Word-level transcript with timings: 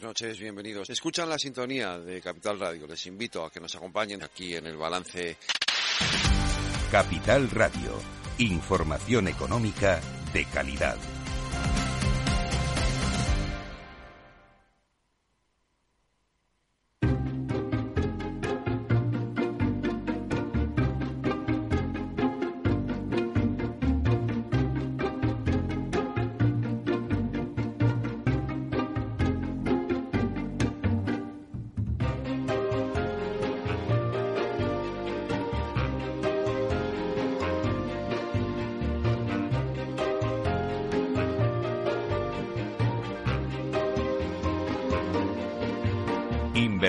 noches, 0.00 0.38
bienvenidos. 0.38 0.88
Escuchan 0.88 1.28
la 1.28 1.38
sintonía 1.38 1.98
de 1.98 2.20
Capital 2.22 2.58
Radio. 2.58 2.86
Les 2.86 3.04
invito 3.06 3.44
a 3.44 3.50
que 3.50 3.60
nos 3.60 3.74
acompañen 3.74 4.22
aquí 4.22 4.54
en 4.54 4.66
el 4.66 4.76
balance. 4.76 5.36
Capital 6.90 7.50
Radio. 7.50 8.00
Información 8.38 9.28
económica 9.28 10.00
de 10.32 10.44
calidad. 10.46 10.96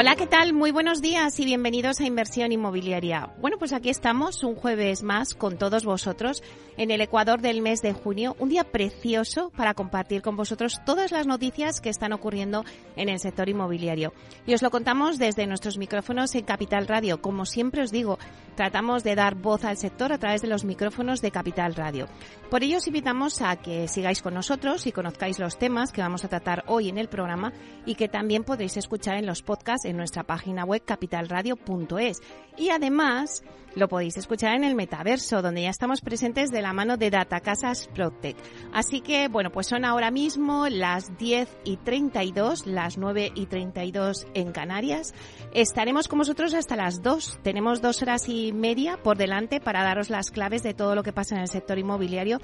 Hola, 0.00 0.14
¿qué 0.14 0.28
tal? 0.28 0.52
Muy 0.52 0.70
buenos 0.70 1.02
días 1.02 1.40
y 1.40 1.44
bienvenidos 1.44 1.98
a 1.98 2.06
Inversión 2.06 2.52
Inmobiliaria. 2.52 3.34
Bueno, 3.40 3.58
pues 3.58 3.72
aquí 3.72 3.88
estamos 3.90 4.44
un 4.44 4.54
jueves 4.54 5.02
más 5.02 5.34
con 5.34 5.58
todos 5.58 5.84
vosotros 5.84 6.44
en 6.76 6.92
el 6.92 7.00
Ecuador 7.00 7.40
del 7.40 7.62
mes 7.62 7.82
de 7.82 7.94
junio, 7.94 8.36
un 8.38 8.48
día 8.48 8.62
precioso 8.62 9.50
para 9.56 9.74
compartir 9.74 10.22
con 10.22 10.36
vosotros 10.36 10.80
todas 10.86 11.10
las 11.10 11.26
noticias 11.26 11.80
que 11.80 11.88
están 11.88 12.12
ocurriendo 12.12 12.64
en 12.94 13.08
el 13.08 13.18
sector 13.18 13.48
inmobiliario. 13.48 14.12
Y 14.46 14.54
os 14.54 14.62
lo 14.62 14.70
contamos 14.70 15.18
desde 15.18 15.48
nuestros 15.48 15.78
micrófonos 15.78 16.32
en 16.36 16.44
Capital 16.44 16.86
Radio. 16.86 17.20
Como 17.20 17.44
siempre 17.44 17.82
os 17.82 17.90
digo, 17.90 18.20
tratamos 18.54 19.02
de 19.02 19.16
dar 19.16 19.34
voz 19.34 19.64
al 19.64 19.78
sector 19.78 20.12
a 20.12 20.18
través 20.18 20.42
de 20.42 20.48
los 20.48 20.64
micrófonos 20.64 21.20
de 21.20 21.32
Capital 21.32 21.74
Radio. 21.74 22.06
Por 22.50 22.62
ello 22.62 22.78
os 22.78 22.86
invitamos 22.86 23.42
a 23.42 23.56
que 23.56 23.88
sigáis 23.88 24.22
con 24.22 24.34
nosotros 24.34 24.86
y 24.86 24.92
conozcáis 24.92 25.40
los 25.40 25.58
temas 25.58 25.90
que 25.90 26.02
vamos 26.02 26.24
a 26.24 26.28
tratar 26.28 26.62
hoy 26.68 26.88
en 26.88 26.98
el 26.98 27.08
programa 27.08 27.52
y 27.84 27.96
que 27.96 28.06
también 28.06 28.44
podréis 28.44 28.76
escuchar 28.76 29.16
en 29.16 29.26
los 29.26 29.42
podcasts 29.42 29.87
en 29.88 29.96
nuestra 29.96 30.24
página 30.24 30.64
web 30.64 30.82
capitalradio.es. 30.84 32.20
Y 32.56 32.70
además 32.70 33.42
lo 33.74 33.88
podéis 33.88 34.16
escuchar 34.16 34.54
en 34.54 34.64
el 34.64 34.74
metaverso, 34.74 35.42
donde 35.42 35.62
ya 35.62 35.70
estamos 35.70 36.00
presentes 36.00 36.50
de 36.50 36.62
la 36.62 36.72
mano 36.72 36.96
de 36.96 37.10
Datacasas 37.10 37.88
Protec. 37.94 38.36
Así 38.72 39.00
que, 39.00 39.28
bueno, 39.28 39.50
pues 39.50 39.66
son 39.66 39.84
ahora 39.84 40.10
mismo 40.10 40.68
las 40.68 41.16
10 41.18 41.48
y 41.64 41.76
32, 41.76 42.66
las 42.66 42.98
9 42.98 43.32
y 43.34 43.46
32 43.46 44.26
en 44.34 44.52
Canarias. 44.52 45.14
Estaremos 45.52 46.08
con 46.08 46.18
vosotros 46.18 46.54
hasta 46.54 46.76
las 46.76 47.02
2. 47.02 47.40
Tenemos 47.42 47.80
dos 47.80 48.02
horas 48.02 48.28
y 48.28 48.52
media 48.52 48.96
por 49.02 49.16
delante 49.16 49.60
para 49.60 49.84
daros 49.84 50.10
las 50.10 50.30
claves 50.30 50.62
de 50.62 50.74
todo 50.74 50.94
lo 50.94 51.02
que 51.02 51.12
pasa 51.12 51.36
en 51.36 51.42
el 51.42 51.48
sector 51.48 51.78
inmobiliario 51.78 52.40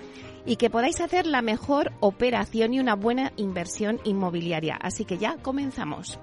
y 0.47 0.57
que 0.57 0.71
podáis 0.71 1.01
hacer 1.01 1.27
la 1.27 1.43
mejor 1.43 1.93
operación 2.01 2.75
y 2.75 2.81
una 2.81 2.95
buena 2.95 3.33
inversión 3.37 4.01
inmobiliaria. 4.05 4.77
Así 4.81 5.05
que 5.05 5.19
ya 5.19 5.37
comenzamos. 5.43 6.19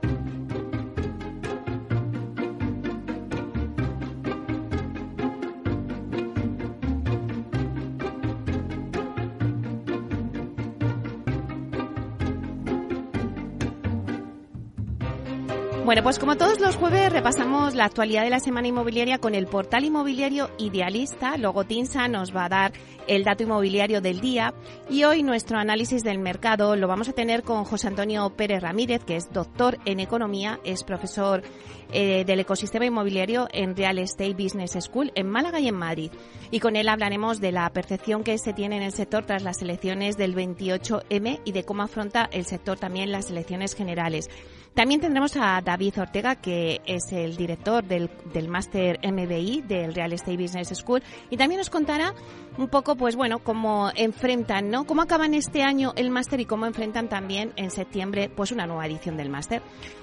Bueno, 15.91 16.03
pues 16.03 16.19
como 16.19 16.37
todos 16.37 16.61
los 16.61 16.77
jueves 16.77 17.11
repasamos 17.11 17.75
la 17.75 17.83
actualidad 17.83 18.23
de 18.23 18.29
la 18.29 18.39
semana 18.39 18.69
inmobiliaria 18.69 19.17
con 19.17 19.35
el 19.35 19.45
portal 19.45 19.83
inmobiliario 19.83 20.49
Idealista. 20.57 21.35
Logotinsa 21.35 22.07
nos 22.07 22.33
va 22.33 22.45
a 22.45 22.49
dar 22.49 22.71
el 23.07 23.25
dato 23.25 23.43
inmobiliario 23.43 23.99
del 23.99 24.21
día 24.21 24.53
y 24.89 25.03
hoy 25.03 25.21
nuestro 25.21 25.57
análisis 25.57 26.01
del 26.01 26.17
mercado 26.17 26.77
lo 26.77 26.87
vamos 26.87 27.09
a 27.09 27.11
tener 27.11 27.43
con 27.43 27.65
José 27.65 27.89
Antonio 27.89 28.29
Pérez 28.29 28.61
Ramírez, 28.61 29.03
que 29.03 29.17
es 29.17 29.33
doctor 29.33 29.79
en 29.83 29.99
economía, 29.99 30.61
es 30.63 30.85
profesor 30.85 31.43
eh, 31.91 32.23
del 32.23 32.39
ecosistema 32.39 32.85
inmobiliario 32.85 33.49
en 33.51 33.75
Real 33.75 33.99
Estate 33.99 34.33
Business 34.33 34.77
School 34.79 35.11
en 35.15 35.27
Málaga 35.27 35.59
y 35.59 35.67
en 35.67 35.75
Madrid. 35.75 36.11
Y 36.51 36.61
con 36.61 36.77
él 36.77 36.87
hablaremos 36.87 37.41
de 37.41 37.51
la 37.51 37.69
percepción 37.69 38.23
que 38.23 38.37
se 38.37 38.53
tiene 38.53 38.77
en 38.77 38.83
el 38.83 38.93
sector 38.93 39.25
tras 39.25 39.43
las 39.43 39.61
elecciones 39.61 40.15
del 40.15 40.35
28M 40.35 41.41
y 41.43 41.51
de 41.51 41.65
cómo 41.65 41.83
afronta 41.83 42.29
el 42.31 42.45
sector 42.45 42.79
también 42.79 43.11
las 43.11 43.29
elecciones 43.29 43.75
generales. 43.75 44.29
También 44.73 45.01
tendremos 45.01 45.35
a 45.35 45.61
David 45.61 45.99
Ortega, 45.99 46.35
que 46.35 46.81
es 46.85 47.11
el 47.11 47.35
director 47.35 47.83
del, 47.83 48.09
del 48.33 48.47
máster 48.47 48.99
MBI 49.03 49.63
del 49.67 49.93
Real 49.93 50.13
Estate 50.13 50.37
Business 50.37 50.69
School, 50.69 51.03
y 51.29 51.35
también 51.35 51.59
nos 51.59 51.69
contará 51.69 52.13
un 52.57 52.67
poco, 52.67 52.95
pues 52.95 53.15
bueno, 53.15 53.39
cómo 53.39 53.91
enfrentan, 53.95 54.69
¿no? 54.69 54.85
Cómo 54.85 55.01
acaban 55.01 55.33
este 55.33 55.63
año 55.63 55.93
el 55.95 56.09
máster 56.09 56.39
y 56.39 56.45
cómo 56.45 56.65
enfrentan 56.65 57.07
también 57.07 57.53
en 57.55 57.71
septiembre, 57.71 58.29
pues 58.29 58.51
una 58.51 58.65
nueva 58.65 58.85
edición 58.85 59.17
del 59.17 59.29
máster. 59.29 59.61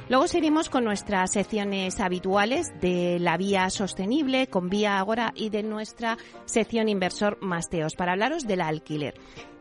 Luego 0.09 0.27
seguiremos 0.27 0.71
con 0.71 0.85
nuestras 0.85 1.33
secciones 1.33 2.01
habituales 2.01 2.73
de 2.81 3.19
la 3.21 3.37
vía 3.37 3.69
sostenible, 3.69 4.47
con 4.47 4.71
Vía 4.71 4.99
Agora 4.99 5.33
y 5.35 5.51
de 5.51 5.63
nuestra 5.63 6.17
sección 6.47 6.89
inversor 6.89 7.39
Masteos, 7.43 7.95
para 7.95 8.13
hablaros 8.13 8.47
del 8.47 8.63
alquiler. 8.63 9.15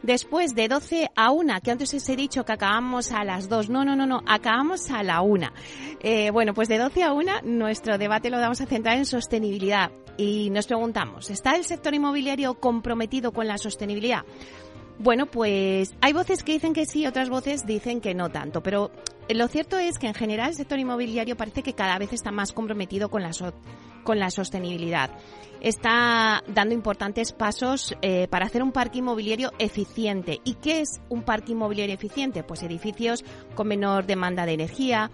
Después 0.03 0.55
de 0.55 0.67
12 0.67 1.09
a 1.15 1.31
1, 1.31 1.53
que 1.61 1.71
antes 1.71 1.93
os 1.93 2.07
he 2.07 2.15
dicho 2.15 2.45
que 2.45 2.53
acabamos 2.53 3.11
a 3.11 3.23
las 3.23 3.49
2. 3.49 3.69
No, 3.69 3.83
no, 3.83 3.95
no, 3.95 4.05
no, 4.05 4.21
acabamos 4.27 4.89
a 4.91 5.03
la 5.03 5.21
1. 5.21 5.47
Eh, 6.01 6.29
bueno, 6.31 6.53
pues 6.53 6.69
de 6.69 6.77
12 6.77 7.03
a 7.03 7.13
1 7.13 7.41
nuestro 7.43 7.97
debate 7.97 8.29
lo 8.29 8.39
vamos 8.39 8.61
a 8.61 8.67
centrar 8.67 8.97
en 8.97 9.05
sostenibilidad. 9.05 9.91
Y 10.17 10.49
nos 10.49 10.65
preguntamos, 10.65 11.29
¿está 11.29 11.55
el 11.55 11.63
sector 11.63 11.93
inmobiliario 11.93 12.55
comprometido 12.55 13.31
con 13.31 13.47
la 13.47 13.57
sostenibilidad? 13.57 14.25
Bueno, 14.99 15.27
pues 15.27 15.95
hay 16.01 16.11
voces 16.11 16.43
que 16.43 16.53
dicen 16.53 16.73
que 16.73 16.87
sí, 16.87 17.05
otras 17.05 17.29
voces 17.29 17.67
dicen 17.67 18.01
que 18.01 18.15
no 18.15 18.29
tanto, 18.29 18.63
pero 18.63 18.91
lo 19.29 19.47
cierto 19.47 19.77
es 19.77 19.99
que 19.99 20.07
en 20.07 20.15
general 20.15 20.49
el 20.49 20.55
sector 20.55 20.79
inmobiliario 20.79 21.37
parece 21.37 21.61
que 21.61 21.73
cada 21.73 21.99
vez 21.99 22.13
está 22.13 22.31
más 22.31 22.51
comprometido 22.51 23.09
con 23.09 23.21
la, 23.21 23.31
con 24.03 24.19
la 24.19 24.31
sostenibilidad. 24.31 25.11
Está 25.61 26.43
dando 26.47 26.73
importantes 26.73 27.31
pasos 27.31 27.95
eh, 28.01 28.27
para 28.27 28.45
hacer 28.45 28.63
un 28.63 28.71
parque 28.71 28.99
inmobiliario 28.99 29.51
eficiente. 29.59 30.39
¿Y 30.43 30.55
qué 30.55 30.81
es 30.81 31.01
un 31.09 31.23
parque 31.23 31.51
inmobiliario 31.51 31.93
eficiente? 31.93 32.43
Pues 32.43 32.63
edificios 32.63 33.23
con 33.53 33.67
menor 33.67 34.05
demanda 34.05 34.45
de 34.45 34.53
energía, 34.53 35.11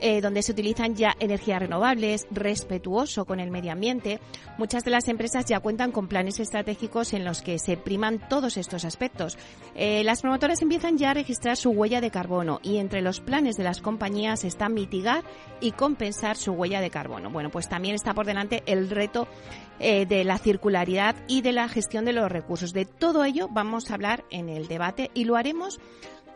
eh, 0.00 0.20
donde 0.20 0.42
se 0.42 0.52
utilizan 0.52 0.94
ya 0.94 1.14
energías 1.20 1.60
renovables, 1.60 2.26
respetuoso 2.30 3.24
con 3.24 3.40
el 3.40 3.50
medio 3.50 3.72
ambiente. 3.72 4.20
Muchas 4.58 4.84
de 4.84 4.90
las 4.90 5.08
empresas 5.08 5.44
ya 5.44 5.60
cuentan 5.60 5.92
con 5.92 6.08
planes 6.08 6.40
estratégicos 6.40 7.12
en 7.12 7.24
los 7.24 7.42
que 7.42 7.58
se 7.58 7.76
priman 7.76 8.28
todos 8.28 8.56
estos 8.56 8.84
aspectos. 8.84 9.38
Eh, 9.74 10.02
las 10.04 10.22
promotoras 10.22 10.62
empiezan 10.62 10.98
ya 10.98 11.10
a 11.10 11.14
registrar 11.14 11.56
su 11.56 11.70
huella 11.70 12.00
de 12.00 12.10
carbono 12.10 12.60
y 12.62 12.78
entre 12.78 13.02
los 13.02 13.20
planes 13.20 13.56
de 13.56 13.64
las 13.64 13.80
compañías 13.80 14.44
está 14.44 14.68
mitigar 14.68 15.24
y 15.60 15.72
compensar 15.72 16.36
su 16.36 16.52
huella 16.52 16.80
de 16.80 16.90
carbono. 16.90 17.30
Bueno, 17.30 17.50
pues 17.50 17.68
también 17.68 17.94
está 17.94 18.14
por 18.14 18.26
delante 18.26 18.62
el 18.66 18.90
reto 18.90 19.26
eh, 19.78 20.06
de 20.06 20.24
la 20.24 20.38
circularidad 20.38 21.16
y 21.28 21.42
de 21.42 21.52
la 21.52 21.68
gestión 21.68 22.06
de 22.06 22.12
los 22.12 22.32
recursos. 22.32 22.72
De 22.72 22.86
todo 22.86 23.24
ello 23.24 23.48
vamos 23.50 23.90
a 23.90 23.94
hablar 23.94 24.24
en 24.30 24.48
el 24.48 24.68
debate 24.68 25.10
y 25.12 25.24
lo 25.24 25.36
haremos 25.36 25.80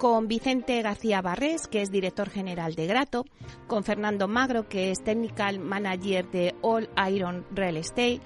con 0.00 0.28
Vicente 0.28 0.80
García 0.80 1.20
Barrés, 1.20 1.68
que 1.68 1.82
es 1.82 1.90
director 1.90 2.30
general 2.30 2.74
de 2.74 2.86
Grato, 2.86 3.26
con 3.66 3.84
Fernando 3.84 4.28
Magro, 4.28 4.66
que 4.66 4.90
es 4.90 5.04
Technical 5.04 5.58
Manager 5.58 6.26
de 6.30 6.54
All 6.62 6.88
Iron 7.12 7.44
Real 7.50 7.76
Estate, 7.76 8.22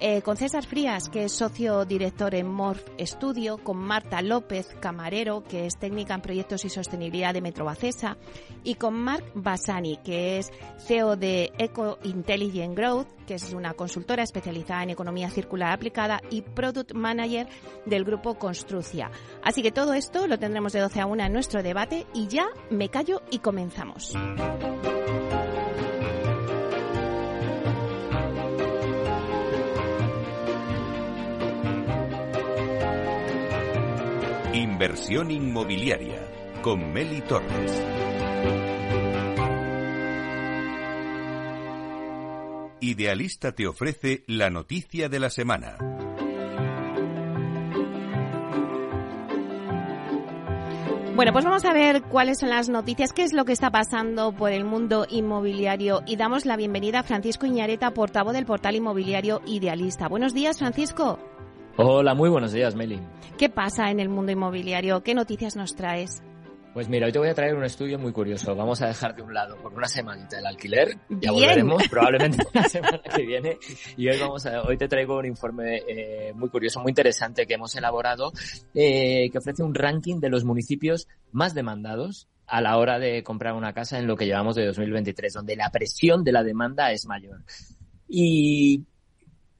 eh, 0.00 0.22
con 0.22 0.36
César 0.36 0.64
Frías, 0.64 1.08
que 1.08 1.24
es 1.24 1.32
socio 1.32 1.84
director 1.84 2.34
en 2.34 2.48
Morph 2.48 2.86
Studio, 3.00 3.58
con 3.58 3.78
Marta 3.78 4.20
López 4.22 4.68
Camarero, 4.80 5.42
que 5.42 5.66
es 5.66 5.78
técnica 5.78 6.14
en 6.14 6.20
proyectos 6.20 6.64
y 6.64 6.68
sostenibilidad 6.68 7.32
de 7.32 7.40
Metrobacesa, 7.40 8.16
y 8.62 8.74
con 8.74 8.94
Marc 8.94 9.24
Bassani, 9.34 9.98
que 9.98 10.38
es 10.38 10.52
CEO 10.78 11.16
de 11.16 11.52
Eco 11.58 11.98
Intelligent 12.02 12.76
Growth, 12.76 13.08
que 13.26 13.34
es 13.34 13.52
una 13.52 13.74
consultora 13.74 14.22
especializada 14.22 14.82
en 14.82 14.90
economía 14.90 15.30
circular 15.30 15.72
aplicada 15.72 16.20
y 16.30 16.42
Product 16.42 16.92
Manager 16.94 17.48
del 17.84 18.04
grupo 18.04 18.38
Construcia. 18.38 19.10
Así 19.42 19.62
que 19.62 19.72
todo 19.72 19.94
esto 19.94 20.26
lo 20.26 20.38
tendremos 20.38 20.72
de 20.72 20.80
12 20.80 21.00
a 21.00 21.06
1 21.06 21.24
en 21.24 21.32
nuestro 21.32 21.62
debate 21.62 22.06
y 22.14 22.28
ya 22.28 22.46
me 22.70 22.88
callo 22.88 23.22
y 23.30 23.38
comenzamos. 23.38 24.14
Inversión 34.56 35.30
inmobiliaria 35.30 36.18
con 36.62 36.90
Meli 36.90 37.20
Torres. 37.20 37.84
Idealista 42.80 43.52
te 43.52 43.66
ofrece 43.66 44.24
la 44.26 44.48
noticia 44.48 45.10
de 45.10 45.20
la 45.20 45.28
semana. 45.28 45.76
Bueno, 51.14 51.32
pues 51.34 51.44
vamos 51.44 51.66
a 51.66 51.74
ver 51.74 52.02
cuáles 52.04 52.38
son 52.38 52.48
las 52.48 52.70
noticias, 52.70 53.12
qué 53.12 53.24
es 53.24 53.34
lo 53.34 53.44
que 53.44 53.52
está 53.52 53.70
pasando 53.70 54.32
por 54.32 54.52
el 54.52 54.64
mundo 54.64 55.06
inmobiliario 55.10 56.00
y 56.06 56.16
damos 56.16 56.46
la 56.46 56.56
bienvenida 56.56 57.00
a 57.00 57.02
Francisco 57.02 57.44
Iñareta, 57.44 57.90
portavoz 57.90 58.32
del 58.32 58.46
portal 58.46 58.74
inmobiliario 58.74 59.42
Idealista. 59.44 60.08
Buenos 60.08 60.32
días, 60.32 60.58
Francisco. 60.58 61.18
Hola, 61.78 62.14
muy 62.14 62.30
buenos 62.30 62.52
días, 62.52 62.74
Meli. 62.74 62.98
¿Qué 63.36 63.50
pasa 63.50 63.90
en 63.90 64.00
el 64.00 64.08
mundo 64.08 64.32
inmobiliario? 64.32 65.02
¿Qué 65.02 65.14
noticias 65.14 65.56
nos 65.56 65.76
traes? 65.76 66.22
Pues 66.72 66.88
mira, 66.88 67.04
hoy 67.04 67.12
te 67.12 67.18
voy 67.18 67.28
a 67.28 67.34
traer 67.34 67.54
un 67.54 67.64
estudio 67.64 67.98
muy 67.98 68.12
curioso. 68.12 68.56
Vamos 68.56 68.80
a 68.80 68.86
dejar 68.86 69.14
de 69.14 69.20
un 69.20 69.34
lado 69.34 69.56
por 69.62 69.74
una 69.74 69.86
semanita 69.86 70.38
el 70.38 70.46
alquiler. 70.46 70.96
Ya 71.10 71.32
volveremos 71.32 71.86
probablemente 71.90 72.42
la 72.54 72.62
semana 72.64 73.00
que 73.14 73.26
viene. 73.26 73.58
Y 73.98 74.08
hoy 74.08 74.18
vamos 74.18 74.46
a, 74.46 74.62
hoy 74.62 74.78
te 74.78 74.88
traigo 74.88 75.18
un 75.18 75.26
informe 75.26 75.82
eh, 75.86 76.32
muy 76.34 76.48
curioso, 76.48 76.80
muy 76.80 76.92
interesante 76.92 77.46
que 77.46 77.54
hemos 77.54 77.74
elaborado, 77.76 78.32
eh, 78.72 79.28
que 79.30 79.36
ofrece 79.36 79.62
un 79.62 79.74
ranking 79.74 80.18
de 80.18 80.30
los 80.30 80.44
municipios 80.44 81.08
más 81.30 81.52
demandados 81.52 82.26
a 82.46 82.62
la 82.62 82.78
hora 82.78 82.98
de 82.98 83.22
comprar 83.22 83.52
una 83.52 83.74
casa 83.74 83.98
en 83.98 84.06
lo 84.06 84.16
que 84.16 84.24
llevamos 84.24 84.56
de 84.56 84.64
2023, 84.64 85.34
donde 85.34 85.56
la 85.56 85.70
presión 85.70 86.24
de 86.24 86.32
la 86.32 86.42
demanda 86.42 86.90
es 86.90 87.04
mayor. 87.04 87.42
Y 88.08 88.84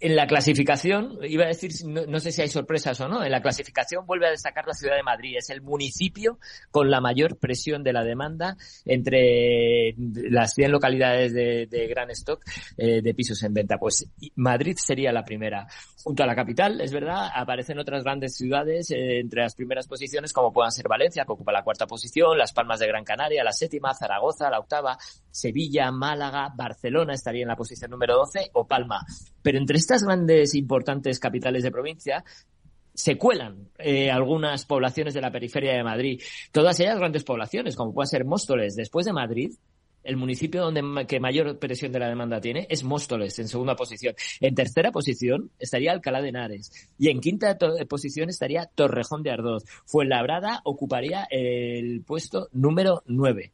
en 0.06 0.14
la 0.14 0.28
clasificación, 0.28 1.18
iba 1.24 1.46
a 1.46 1.48
decir, 1.48 1.72
no, 1.84 2.20
sé 2.20 2.30
si 2.30 2.40
hay 2.40 2.48
sorpresas 2.48 3.00
o 3.00 3.08
no, 3.08 3.24
en 3.24 3.32
la 3.32 3.42
clasificación 3.42 4.06
vuelve 4.06 4.28
a 4.28 4.30
destacar 4.30 4.64
la 4.64 4.72
ciudad 4.72 4.94
de 4.94 5.02
Madrid. 5.02 5.34
Es 5.36 5.50
el 5.50 5.62
municipio 5.62 6.38
con 6.70 6.92
la 6.92 7.00
mayor 7.00 7.38
presión 7.38 7.82
de 7.82 7.92
la 7.92 8.04
demanda 8.04 8.56
entre 8.84 9.96
las 9.96 10.54
100 10.54 10.70
localidades 10.70 11.34
de, 11.34 11.86
gran 11.88 12.08
stock 12.10 12.40
eh, 12.76 13.02
de 13.02 13.14
pisos 13.14 13.42
en 13.42 13.52
venta. 13.52 13.78
Pues 13.78 14.08
Madrid 14.36 14.76
sería 14.80 15.10
la 15.10 15.24
primera. 15.24 15.66
Junto 16.04 16.22
a 16.22 16.26
la 16.26 16.36
capital, 16.36 16.80
es 16.80 16.92
verdad, 16.92 17.28
aparecen 17.34 17.80
otras 17.80 18.04
grandes 18.04 18.36
ciudades 18.36 18.92
eh, 18.92 19.18
entre 19.18 19.42
las 19.42 19.56
primeras 19.56 19.88
posiciones, 19.88 20.32
como 20.32 20.52
puedan 20.52 20.70
ser 20.70 20.86
Valencia, 20.86 21.24
que 21.24 21.32
ocupa 21.32 21.50
la 21.50 21.64
cuarta 21.64 21.88
posición, 21.88 22.38
Las 22.38 22.52
Palmas 22.52 22.78
de 22.78 22.86
Gran 22.86 23.02
Canaria, 23.02 23.42
la 23.42 23.50
séptima, 23.50 23.92
Zaragoza, 23.92 24.48
la 24.50 24.60
octava, 24.60 24.96
Sevilla, 25.32 25.90
Málaga, 25.90 26.52
Barcelona 26.54 27.14
estaría 27.14 27.42
en 27.42 27.48
la 27.48 27.56
posición 27.56 27.90
número 27.90 28.14
12 28.14 28.50
o 28.52 28.68
Palma. 28.68 29.04
Pero 29.42 29.58
entre 29.58 29.78
estas 29.78 29.95
grandes 30.04 30.54
importantes 30.54 31.19
capitales 31.19 31.62
de 31.62 31.70
provincia 31.70 32.25
se 32.94 33.19
cuelan 33.19 33.69
eh, 33.78 34.10
algunas 34.10 34.64
poblaciones 34.64 35.12
de 35.14 35.20
la 35.20 35.31
periferia 35.31 35.75
de 35.75 35.84
Madrid. 35.84 36.22
Todas 36.50 36.81
ellas 36.81 36.98
grandes 36.98 37.25
poblaciones, 37.25 37.76
como 37.76 37.93
puede 37.93 38.08
ser 38.08 38.25
Móstoles. 38.25 38.75
Después 38.75 39.04
de 39.04 39.12
Madrid, 39.12 39.50
el 40.02 40.16
municipio 40.16 40.62
donde 40.62 41.06
que 41.06 41.20
mayor 41.20 41.58
presión 41.58 41.93
de 41.93 41.98
la 41.98 42.08
demanda 42.08 42.40
tiene 42.40 42.66
es 42.70 42.84
Móstoles, 42.84 43.38
en 43.38 43.48
segunda 43.48 43.76
posición. 43.76 44.14
En 44.40 44.54
tercera 44.54 44.93
posición 44.93 45.50
estaría 45.58 45.93
Alcalá 45.93 46.22
de 46.22 46.28
Henares. 46.31 46.70
Y 46.99 47.10
en 47.10 47.20
quinta 47.20 47.58
posición 47.88 48.31
estaría 48.31 48.70
Torrejón 48.75 49.22
de 49.22 49.32
Ardoz. 49.32 49.64
Fuenlabrada 49.84 50.62
ocuparía 50.64 51.26
el 51.31 52.02
puesto 52.02 52.49
número 52.52 53.02
nueve. 53.06 53.52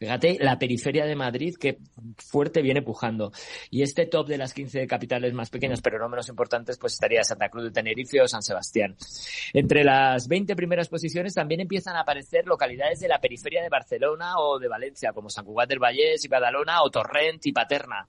Fíjate 0.00 0.38
la 0.40 0.58
periferia 0.58 1.04
de 1.04 1.14
Madrid 1.14 1.56
que 1.60 1.76
fuerte 2.16 2.62
viene 2.62 2.80
pujando. 2.80 3.32
Y 3.68 3.82
este 3.82 4.06
top 4.06 4.28
de 4.28 4.38
las 4.38 4.54
15 4.54 4.86
capitales 4.86 5.34
más 5.34 5.50
pequeñas, 5.50 5.82
pero 5.82 5.98
no 5.98 6.08
menos 6.08 6.26
importantes, 6.30 6.78
pues 6.78 6.94
estaría 6.94 7.22
Santa 7.22 7.50
Cruz 7.50 7.64
de 7.64 7.70
Tenerife 7.70 8.18
o 8.22 8.26
San 8.26 8.40
Sebastián. 8.40 8.96
Entre 9.52 9.84
las 9.84 10.26
20 10.26 10.56
primeras 10.56 10.88
posiciones 10.88 11.34
también 11.34 11.60
empiezan 11.60 11.96
a 11.96 12.00
aparecer 12.00 12.46
localidades 12.46 13.00
de 13.00 13.08
la 13.08 13.20
periferia 13.20 13.62
de 13.62 13.68
Barcelona 13.68 14.38
o 14.38 14.58
de 14.58 14.68
Valencia, 14.68 15.12
como 15.12 15.28
San 15.28 15.44
Cugat 15.44 15.68
del 15.68 15.80
Vallés 15.80 16.24
y 16.24 16.28
Badalona 16.28 16.82
o 16.82 16.90
Torrent 16.90 17.44
y 17.44 17.52
Paterna 17.52 18.08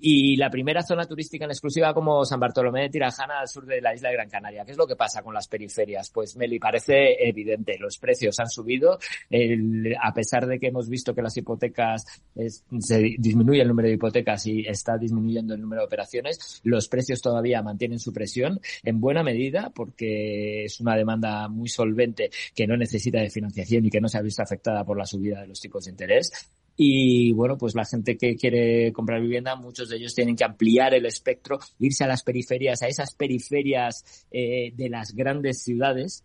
y 0.00 0.36
la 0.36 0.50
primera 0.50 0.82
zona 0.82 1.04
turística 1.06 1.44
en 1.44 1.50
exclusiva 1.50 1.92
como 1.94 2.24
San 2.24 2.40
Bartolomé 2.40 2.82
de 2.82 2.90
Tirajana 2.90 3.40
al 3.40 3.48
sur 3.48 3.66
de 3.66 3.80
la 3.80 3.94
isla 3.94 4.08
de 4.08 4.14
Gran 4.14 4.28
Canaria. 4.28 4.64
¿Qué 4.64 4.72
es 4.72 4.78
lo 4.78 4.86
que 4.86 4.96
pasa 4.96 5.22
con 5.22 5.34
las 5.34 5.48
periferias? 5.48 6.10
Pues 6.10 6.36
Meli, 6.36 6.58
parece 6.58 7.16
evidente, 7.28 7.76
los 7.78 7.98
precios 7.98 8.38
han 8.38 8.48
subido, 8.48 8.98
a 10.02 10.14
pesar 10.14 10.46
de 10.46 10.58
que 10.58 10.68
hemos 10.68 10.88
visto 10.88 11.14
que 11.14 11.22
las 11.22 11.36
hipotecas, 11.36 12.04
se 12.78 12.98
disminuye 13.18 13.62
el 13.62 13.68
número 13.68 13.88
de 13.88 13.94
hipotecas 13.94 14.46
y 14.46 14.66
está 14.66 14.96
disminuyendo 14.96 15.54
el 15.54 15.60
número 15.60 15.82
de 15.82 15.86
operaciones, 15.86 16.60
los 16.64 16.88
precios 16.88 17.20
todavía 17.20 17.62
mantienen 17.62 17.98
su 17.98 18.12
presión 18.12 18.60
en 18.84 19.00
buena 19.00 19.22
medida 19.22 19.70
porque 19.74 20.64
es 20.64 20.80
una 20.80 20.96
demanda 20.96 21.48
muy 21.48 21.68
solvente 21.68 22.30
que 22.54 22.66
no 22.66 22.76
necesita 22.76 23.20
de 23.20 23.30
financiación 23.30 23.84
y 23.86 23.90
que 23.90 24.00
no 24.00 24.08
se 24.08 24.18
ha 24.18 24.22
visto 24.22 24.42
afectada 24.42 24.84
por 24.84 24.98
la 24.98 25.06
subida 25.06 25.40
de 25.40 25.48
los 25.48 25.60
tipos 25.60 25.84
de 25.84 25.90
interés 25.90 26.30
y 26.80 27.32
bueno, 27.32 27.58
pues 27.58 27.74
la 27.74 27.84
gente 27.84 28.16
que 28.16 28.36
quiere 28.36 28.92
comprar 28.92 29.20
vivienda, 29.20 29.56
muchos 29.56 29.88
de 29.88 29.96
ellos 29.96 30.14
tienen 30.14 30.36
que 30.36 30.44
ampliar 30.44 30.94
el 30.94 31.06
espectro, 31.06 31.58
irse 31.80 32.04
a 32.04 32.06
las 32.06 32.22
periferias, 32.22 32.80
a 32.82 32.86
esas 32.86 33.16
periferias 33.16 34.26
eh, 34.30 34.72
de 34.76 34.88
las 34.88 35.12
grandes 35.12 35.60
ciudades 35.60 36.22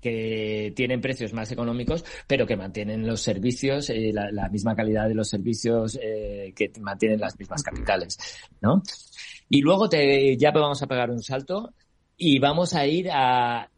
que 0.00 0.72
tienen 0.76 1.00
precios 1.00 1.32
más 1.32 1.50
económicos, 1.50 2.04
pero 2.28 2.46
que 2.46 2.56
mantienen 2.56 3.04
los 3.04 3.20
servicios, 3.20 3.90
eh, 3.90 4.12
la, 4.12 4.48
misma 4.48 4.76
calidad 4.76 5.08
de 5.08 5.14
los 5.16 5.28
servicios 5.28 5.98
eh, 6.00 6.52
que 6.54 6.70
mantienen 6.80 7.18
las 7.18 7.36
mismas 7.36 7.64
capitales, 7.64 8.18
¿no? 8.60 8.80
Y 9.48 9.60
luego 9.60 9.88
te, 9.88 10.36
ya 10.36 10.52
vamos 10.52 10.80
a 10.82 10.86
pegar 10.86 11.10
un 11.10 11.22
salto 11.22 11.74
y 12.16 12.38
vamos 12.38 12.74
a 12.74 12.86
ir 12.86 13.10
a 13.10 13.68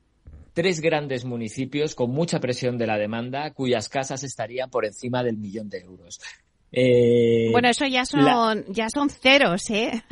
tres 0.54 0.80
grandes 0.80 1.24
municipios 1.24 1.94
con 1.94 2.10
mucha 2.10 2.40
presión 2.40 2.78
de 2.78 2.86
la 2.86 2.96
demanda, 2.96 3.52
cuyas 3.52 3.88
casas 3.88 4.22
estarían 4.24 4.70
por 4.70 4.86
encima 4.86 5.22
del 5.22 5.36
millón 5.36 5.68
de 5.68 5.80
euros. 5.80 6.20
Eh, 6.76 7.50
bueno, 7.52 7.68
eso 7.68 7.86
ya 7.86 8.04
son, 8.04 8.64
ya 8.68 8.88
son 8.88 9.08
ceros, 9.10 9.70
¿eh? 9.70 10.02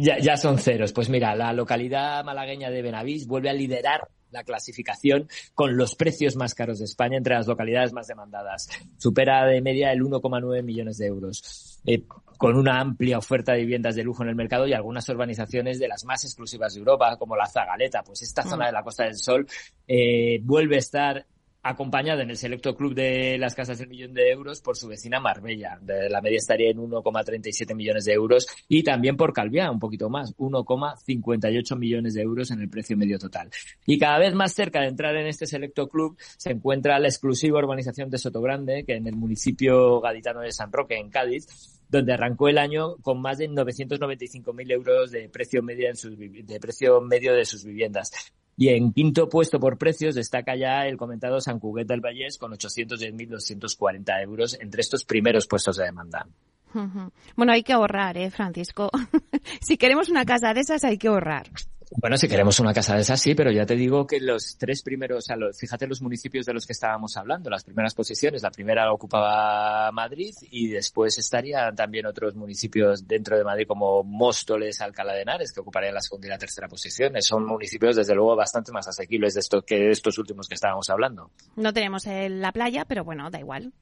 Ya, 0.00 0.18
ya 0.18 0.36
son 0.36 0.58
ceros. 0.58 0.92
Pues 0.92 1.08
mira, 1.08 1.36
la 1.36 1.52
localidad 1.52 2.24
malagueña 2.24 2.70
de 2.70 2.82
Benavís 2.82 3.26
vuelve 3.26 3.50
a 3.50 3.52
liderar 3.52 4.08
la 4.30 4.44
clasificación 4.44 5.28
con 5.54 5.76
los 5.76 5.94
precios 5.94 6.36
más 6.36 6.54
caros 6.54 6.78
de 6.78 6.84
España 6.84 7.16
entre 7.16 7.34
las 7.34 7.46
localidades 7.46 7.92
más 7.92 8.06
demandadas. 8.06 8.68
Supera 8.96 9.46
de 9.46 9.60
media 9.60 9.92
el 9.92 10.02
1,9 10.02 10.62
millones 10.62 10.98
de 10.98 11.06
euros. 11.06 11.80
Eh, 11.86 12.04
con 12.38 12.56
una 12.56 12.80
amplia 12.80 13.18
oferta 13.18 13.52
de 13.52 13.60
viviendas 13.60 13.96
de 13.96 14.04
lujo 14.04 14.22
en 14.22 14.28
el 14.28 14.36
mercado 14.36 14.66
y 14.66 14.72
algunas 14.72 15.08
urbanizaciones 15.08 15.80
de 15.80 15.88
las 15.88 16.04
más 16.04 16.24
exclusivas 16.24 16.72
de 16.72 16.78
Europa, 16.78 17.16
como 17.18 17.34
la 17.34 17.46
Zagaleta. 17.46 18.04
Pues 18.04 18.22
esta 18.22 18.44
zona 18.44 18.64
mm. 18.64 18.68
de 18.68 18.72
la 18.72 18.82
Costa 18.84 19.04
del 19.04 19.16
Sol 19.16 19.46
eh, 19.88 20.38
vuelve 20.42 20.76
a 20.76 20.78
estar 20.78 21.26
acompañada 21.68 22.22
en 22.22 22.30
el 22.30 22.36
selecto 22.36 22.74
club 22.74 22.94
de 22.94 23.36
las 23.38 23.54
casas 23.54 23.78
del 23.78 23.88
millón 23.88 24.14
de 24.14 24.30
euros 24.30 24.60
por 24.60 24.76
su 24.76 24.88
vecina 24.88 25.20
Marbella. 25.20 25.78
la 25.84 26.20
media 26.20 26.38
estaría 26.38 26.70
en 26.70 26.78
1,37 26.78 27.74
millones 27.74 28.04
de 28.04 28.12
euros 28.12 28.46
y 28.68 28.82
también 28.82 29.16
por 29.16 29.32
Calviá, 29.32 29.70
un 29.70 29.78
poquito 29.78 30.08
más, 30.08 30.34
1,58 30.36 31.76
millones 31.78 32.14
de 32.14 32.22
euros 32.22 32.50
en 32.50 32.60
el 32.60 32.68
precio 32.68 32.96
medio 32.96 33.18
total. 33.18 33.50
Y 33.86 33.98
cada 33.98 34.18
vez 34.18 34.34
más 34.34 34.52
cerca 34.52 34.80
de 34.80 34.88
entrar 34.88 35.16
en 35.16 35.26
este 35.26 35.46
selecto 35.46 35.88
club 35.88 36.16
se 36.36 36.52
encuentra 36.52 36.98
la 36.98 37.08
exclusiva 37.08 37.58
urbanización 37.58 38.10
de 38.10 38.18
Sotogrande, 38.18 38.84
que 38.84 38.96
en 38.96 39.06
el 39.06 39.16
municipio 39.16 40.00
gaditano 40.00 40.40
de 40.40 40.52
San 40.52 40.72
Roque, 40.72 40.96
en 40.96 41.10
Cádiz, 41.10 41.77
donde 41.88 42.12
arrancó 42.12 42.48
el 42.48 42.58
año 42.58 42.96
con 43.02 43.20
más 43.20 43.38
de 43.38 43.48
995.000 43.48 44.72
euros 44.72 45.10
de 45.10 45.28
precio 45.28 45.62
medio 45.62 45.88
en 45.88 45.96
sus, 45.96 46.18
de 46.18 46.60
precio 46.60 47.00
medio 47.00 47.34
de 47.34 47.44
sus 47.44 47.64
viviendas. 47.64 48.10
Y 48.56 48.70
en 48.70 48.92
quinto 48.92 49.28
puesto 49.28 49.60
por 49.60 49.78
precios 49.78 50.16
destaca 50.16 50.56
ya 50.56 50.86
el 50.86 50.96
comentado 50.96 51.40
San 51.40 51.60
Cuguet 51.60 51.86
del 51.86 52.00
Vallés 52.00 52.38
con 52.38 52.52
810.240 52.52 54.22
euros 54.24 54.58
entre 54.60 54.80
estos 54.80 55.04
primeros 55.04 55.46
puestos 55.46 55.76
de 55.76 55.84
demanda. 55.84 56.26
Bueno, 57.36 57.52
hay 57.52 57.62
que 57.62 57.72
ahorrar, 57.72 58.18
¿eh, 58.18 58.30
Francisco? 58.30 58.90
si 59.60 59.76
queremos 59.76 60.08
una 60.08 60.24
casa 60.24 60.52
de 60.54 60.60
esas, 60.60 60.84
hay 60.84 60.98
que 60.98 61.08
ahorrar. 61.08 61.48
Bueno, 61.96 62.16
si 62.16 62.28
queremos 62.28 62.60
una 62.60 62.74
casa 62.74 62.94
de 62.94 63.00
esas, 63.00 63.20
sí, 63.20 63.34
pero 63.34 63.50
ya 63.50 63.64
te 63.64 63.74
digo 63.74 64.06
que 64.06 64.20
los 64.20 64.56
tres 64.58 64.82
primeros, 64.82 65.18
o 65.18 65.20
sea, 65.22 65.36
fíjate 65.58 65.86
los 65.86 66.02
municipios 66.02 66.44
de 66.46 66.52
los 66.52 66.66
que 66.66 66.72
estábamos 66.72 67.16
hablando, 67.16 67.48
las 67.50 67.64
primeras 67.64 67.94
posiciones, 67.94 68.42
la 68.42 68.50
primera 68.50 68.92
ocupaba 68.92 69.90
Madrid 69.92 70.34
y 70.50 70.68
después 70.68 71.16
estarían 71.18 71.74
también 71.74 72.06
otros 72.06 72.34
municipios 72.34 73.06
dentro 73.06 73.36
de 73.38 73.44
Madrid 73.44 73.66
como 73.66 74.02
Móstoles, 74.02 74.80
Alcalá 74.80 75.14
de 75.14 75.22
Henares, 75.22 75.52
que 75.52 75.60
ocuparían 75.60 75.94
la 75.94 76.00
segunda 76.00 76.26
y 76.26 76.30
la 76.30 76.38
tercera 76.38 76.68
posición. 76.68 77.20
Son 77.22 77.44
municipios, 77.46 77.96
desde 77.96 78.14
luego, 78.14 78.36
bastante 78.36 78.70
más 78.72 78.86
asequibles 78.86 79.34
de 79.34 79.62
que 79.66 79.90
estos 79.90 80.18
últimos 80.18 80.46
que 80.46 80.54
estábamos 80.54 80.90
hablando. 80.90 81.30
No 81.56 81.72
tenemos 81.72 82.04
la 82.06 82.52
playa, 82.52 82.84
pero 82.84 83.04
bueno, 83.04 83.30
da 83.30 83.40
igual. 83.40 83.72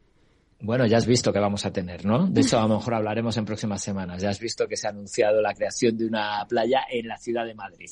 Bueno, 0.60 0.86
ya 0.86 0.96
has 0.96 1.06
visto 1.06 1.32
que 1.32 1.38
vamos 1.38 1.66
a 1.66 1.72
tener, 1.72 2.04
¿no? 2.06 2.26
De 2.26 2.40
eso 2.40 2.58
a 2.58 2.62
lo 2.62 2.76
mejor 2.76 2.94
hablaremos 2.94 3.36
en 3.36 3.44
próximas 3.44 3.82
semanas. 3.82 4.22
Ya 4.22 4.30
has 4.30 4.40
visto 4.40 4.66
que 4.66 4.76
se 4.76 4.86
ha 4.86 4.90
anunciado 4.90 5.42
la 5.42 5.54
creación 5.54 5.96
de 5.98 6.06
una 6.06 6.44
playa 6.48 6.80
en 6.90 7.08
la 7.08 7.18
ciudad 7.18 7.44
de 7.44 7.54
Madrid. 7.54 7.90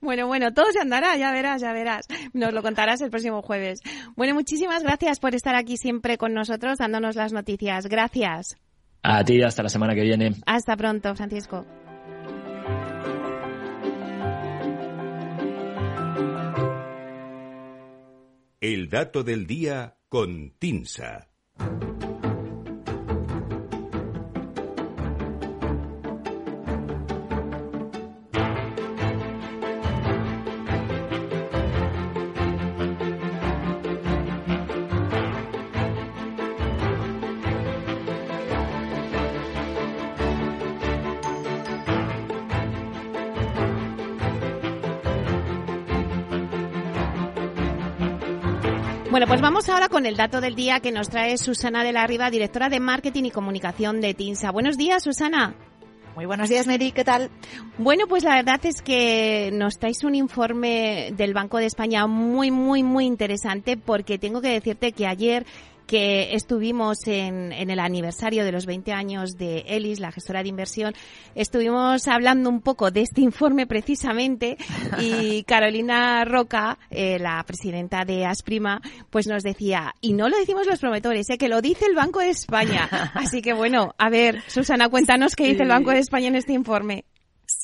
Bueno, 0.00 0.26
bueno, 0.26 0.52
todo 0.52 0.70
se 0.72 0.80
andará, 0.80 1.16
ya 1.16 1.32
verás, 1.32 1.62
ya 1.62 1.72
verás. 1.72 2.06
Nos 2.32 2.52
lo 2.52 2.62
contarás 2.62 3.00
el 3.00 3.10
próximo 3.10 3.42
jueves. 3.42 3.80
Bueno, 4.16 4.34
muchísimas 4.34 4.82
gracias 4.82 5.18
por 5.20 5.34
estar 5.34 5.54
aquí 5.54 5.76
siempre 5.76 6.18
con 6.18 6.34
nosotros, 6.34 6.78
dándonos 6.78 7.16
las 7.16 7.32
noticias. 7.32 7.86
Gracias. 7.86 8.56
A 9.02 9.24
ti, 9.24 9.42
hasta 9.42 9.62
la 9.62 9.68
semana 9.68 9.94
que 9.94 10.02
viene. 10.02 10.32
Hasta 10.46 10.76
pronto, 10.76 11.14
Francisco. 11.14 11.64
El 18.60 18.88
dato 18.88 19.22
del 19.22 19.46
día 19.46 19.98
con 20.08 20.54
Tinsa. 20.58 21.28
Vamos 49.64 49.80
ahora 49.80 49.88
con 49.88 50.04
el 50.04 50.16
dato 50.16 50.42
del 50.42 50.54
día 50.54 50.80
que 50.80 50.92
nos 50.92 51.08
trae 51.08 51.38
Susana 51.38 51.84
de 51.84 51.92
la 51.92 52.06
Riva, 52.06 52.28
directora 52.28 52.68
de 52.68 52.80
Marketing 52.80 53.24
y 53.24 53.30
Comunicación 53.30 54.02
de 54.02 54.12
TINSA. 54.12 54.50
Buenos 54.50 54.76
días, 54.76 55.02
Susana. 55.02 55.54
Muy 56.14 56.26
buenos 56.26 56.50
días, 56.50 56.66
Mary. 56.66 56.92
¿Qué 56.92 57.02
tal? 57.02 57.30
Bueno, 57.78 58.06
pues 58.06 58.24
la 58.24 58.34
verdad 58.34 58.60
es 58.66 58.82
que 58.82 59.48
nos 59.54 59.78
traes 59.78 60.04
un 60.04 60.14
informe 60.16 61.14
del 61.16 61.32
Banco 61.32 61.56
de 61.56 61.64
España 61.64 62.06
muy, 62.06 62.50
muy, 62.50 62.82
muy 62.82 63.06
interesante 63.06 63.78
porque 63.78 64.18
tengo 64.18 64.42
que 64.42 64.48
decirte 64.48 64.92
que 64.92 65.06
ayer 65.06 65.46
que 65.86 66.34
estuvimos 66.34 67.06
en, 67.06 67.52
en, 67.52 67.70
el 67.70 67.78
aniversario 67.78 68.44
de 68.44 68.52
los 68.52 68.66
20 68.66 68.92
años 68.92 69.36
de 69.36 69.64
Elis, 69.66 70.00
la 70.00 70.12
gestora 70.12 70.42
de 70.42 70.48
inversión, 70.48 70.94
estuvimos 71.34 72.08
hablando 72.08 72.50
un 72.50 72.60
poco 72.60 72.90
de 72.90 73.02
este 73.02 73.20
informe 73.20 73.66
precisamente 73.66 74.56
y 75.00 75.42
Carolina 75.46 76.24
Roca, 76.24 76.78
eh, 76.90 77.18
la 77.18 77.42
presidenta 77.44 78.04
de 78.04 78.24
Asprima, 78.24 78.80
pues 79.10 79.26
nos 79.26 79.42
decía, 79.42 79.94
y 80.00 80.12
no 80.12 80.28
lo 80.28 80.38
decimos 80.38 80.66
los 80.66 80.80
promotores, 80.80 81.28
eh, 81.30 81.38
que 81.38 81.48
lo 81.48 81.60
dice 81.60 81.86
el 81.86 81.94
Banco 81.94 82.20
de 82.20 82.30
España. 82.30 82.88
Así 83.14 83.42
que 83.42 83.52
bueno, 83.52 83.94
a 83.98 84.08
ver, 84.10 84.42
Susana, 84.46 84.88
cuéntanos 84.88 85.36
qué 85.36 85.46
dice 85.46 85.62
el 85.62 85.68
Banco 85.68 85.90
de 85.90 85.98
España 85.98 86.28
en 86.28 86.36
este 86.36 86.52
informe. 86.52 87.04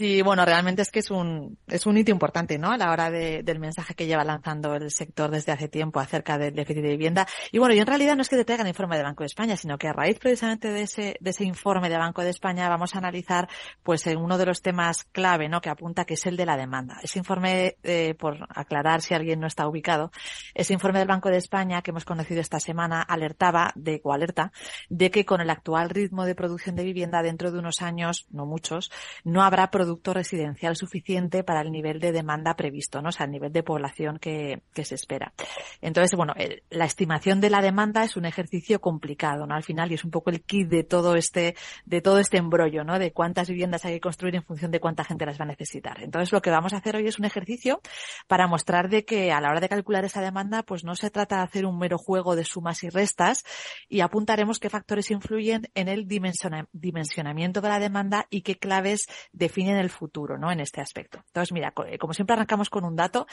Sí, 0.00 0.22
bueno, 0.22 0.46
realmente 0.46 0.80
es 0.80 0.90
que 0.90 1.00
es 1.00 1.10
un, 1.10 1.58
es 1.66 1.84
un 1.84 1.98
hito 1.98 2.10
importante, 2.10 2.56
¿no? 2.56 2.70
A 2.70 2.78
la 2.78 2.90
hora 2.90 3.10
de, 3.10 3.42
del 3.42 3.58
mensaje 3.58 3.92
que 3.92 4.06
lleva 4.06 4.24
lanzando 4.24 4.74
el 4.74 4.90
sector 4.90 5.30
desde 5.30 5.52
hace 5.52 5.68
tiempo 5.68 6.00
acerca 6.00 6.38
del 6.38 6.54
déficit 6.54 6.82
de 6.82 6.88
vivienda. 6.88 7.26
Y 7.52 7.58
bueno, 7.58 7.74
y 7.74 7.80
en 7.80 7.86
realidad 7.86 8.16
no 8.16 8.22
es 8.22 8.30
que 8.30 8.36
te 8.36 8.46
traigan 8.46 8.66
el 8.66 8.70
informe 8.70 8.96
de 8.96 9.02
Banco 9.02 9.24
de 9.24 9.26
España, 9.26 9.58
sino 9.58 9.76
que 9.76 9.88
a 9.88 9.92
raíz 9.92 10.18
precisamente 10.18 10.70
de 10.70 10.80
ese, 10.84 11.18
de 11.20 11.28
ese 11.28 11.44
informe 11.44 11.90
de 11.90 11.98
Banco 11.98 12.22
de 12.22 12.30
España 12.30 12.66
vamos 12.70 12.94
a 12.94 12.98
analizar, 12.98 13.50
pues, 13.82 14.06
en 14.06 14.16
uno 14.16 14.38
de 14.38 14.46
los 14.46 14.62
temas 14.62 15.04
clave, 15.12 15.50
¿no? 15.50 15.60
Que 15.60 15.68
apunta 15.68 16.06
que 16.06 16.14
es 16.14 16.24
el 16.24 16.38
de 16.38 16.46
la 16.46 16.56
demanda. 16.56 16.96
Ese 17.02 17.18
informe, 17.18 17.76
eh, 17.82 18.14
por 18.18 18.38
aclarar 18.48 19.02
si 19.02 19.12
alguien 19.12 19.38
no 19.38 19.48
está 19.48 19.68
ubicado, 19.68 20.12
ese 20.54 20.72
informe 20.72 21.00
del 21.00 21.08
Banco 21.08 21.28
de 21.28 21.36
España 21.36 21.82
que 21.82 21.90
hemos 21.90 22.06
conocido 22.06 22.40
esta 22.40 22.58
semana 22.58 23.02
alertaba 23.02 23.70
de, 23.74 24.00
o 24.02 24.14
alerta, 24.14 24.50
de 24.88 25.10
que 25.10 25.26
con 25.26 25.42
el 25.42 25.50
actual 25.50 25.90
ritmo 25.90 26.24
de 26.24 26.34
producción 26.34 26.74
de 26.74 26.84
vivienda 26.84 27.20
dentro 27.22 27.52
de 27.52 27.58
unos 27.58 27.82
años, 27.82 28.26
no 28.30 28.46
muchos, 28.46 28.90
no 29.24 29.42
habrá 29.42 29.70
producto 29.90 30.14
residencial 30.14 30.76
suficiente 30.76 31.42
para 31.42 31.62
el 31.62 31.72
nivel 31.72 31.98
de 31.98 32.12
demanda 32.12 32.54
previsto, 32.54 33.02
¿no? 33.02 33.08
O 33.08 33.12
sea, 33.12 33.26
el 33.26 33.32
nivel 33.32 33.52
de 33.52 33.64
población 33.64 34.18
que, 34.20 34.62
que 34.72 34.84
se 34.84 34.94
espera. 34.94 35.32
Entonces, 35.80 36.16
bueno, 36.16 36.32
la 36.70 36.84
estimación 36.84 37.40
de 37.40 37.50
la 37.50 37.60
demanda 37.60 38.04
es 38.04 38.16
un 38.16 38.24
ejercicio 38.24 38.80
complicado, 38.80 39.46
¿no? 39.46 39.54
Al 39.56 39.64
final, 39.64 39.90
y 39.90 39.94
es 39.94 40.04
un 40.04 40.12
poco 40.12 40.30
el 40.30 40.42
kit 40.42 40.68
de 40.68 40.84
todo 40.84 41.16
este, 41.16 41.56
de 41.86 42.00
todo 42.00 42.20
este 42.20 42.36
embrollo, 42.36 42.84
¿no? 42.84 43.00
De 43.00 43.12
cuántas 43.12 43.48
viviendas 43.48 43.84
hay 43.84 43.94
que 43.94 44.00
construir 44.00 44.36
en 44.36 44.44
función 44.44 44.70
de 44.70 44.78
cuánta 44.78 45.02
gente 45.02 45.26
las 45.26 45.40
va 45.40 45.44
a 45.44 45.48
necesitar. 45.48 46.00
Entonces, 46.02 46.30
lo 46.30 46.40
que 46.40 46.50
vamos 46.50 46.72
a 46.72 46.76
hacer 46.76 46.94
hoy 46.94 47.08
es 47.08 47.18
un 47.18 47.24
ejercicio 47.24 47.80
para 48.28 48.46
mostrar 48.46 48.90
de 48.90 49.04
que 49.04 49.32
a 49.32 49.40
la 49.40 49.50
hora 49.50 49.60
de 49.60 49.68
calcular 49.68 50.04
esa 50.04 50.20
demanda, 50.20 50.62
pues 50.62 50.84
no 50.84 50.94
se 50.94 51.10
trata 51.10 51.38
de 51.38 51.42
hacer 51.42 51.66
un 51.66 51.78
mero 51.78 51.98
juego 51.98 52.36
de 52.36 52.44
sumas 52.44 52.84
y 52.84 52.90
restas 52.90 53.44
y 53.88 54.02
apuntaremos 54.02 54.60
qué 54.60 54.70
factores 54.70 55.10
influyen 55.10 55.68
en 55.74 55.88
el 55.88 56.06
dimensionamiento 56.06 57.60
de 57.60 57.68
la 57.68 57.80
demanda 57.80 58.28
y 58.30 58.42
qué 58.42 58.56
claves 58.56 59.08
definen 59.32 59.69
en 59.70 59.78
el 59.78 59.90
futuro, 59.90 60.38
¿no? 60.38 60.50
En 60.50 60.60
este 60.60 60.80
aspecto. 60.80 61.22
Entonces, 61.26 61.52
mira, 61.52 61.72
eh, 61.86 61.98
como 61.98 62.14
siempre 62.14 62.34
arrancamos 62.34 62.70
con 62.70 62.84
un 62.84 62.96
dato, 62.96 63.26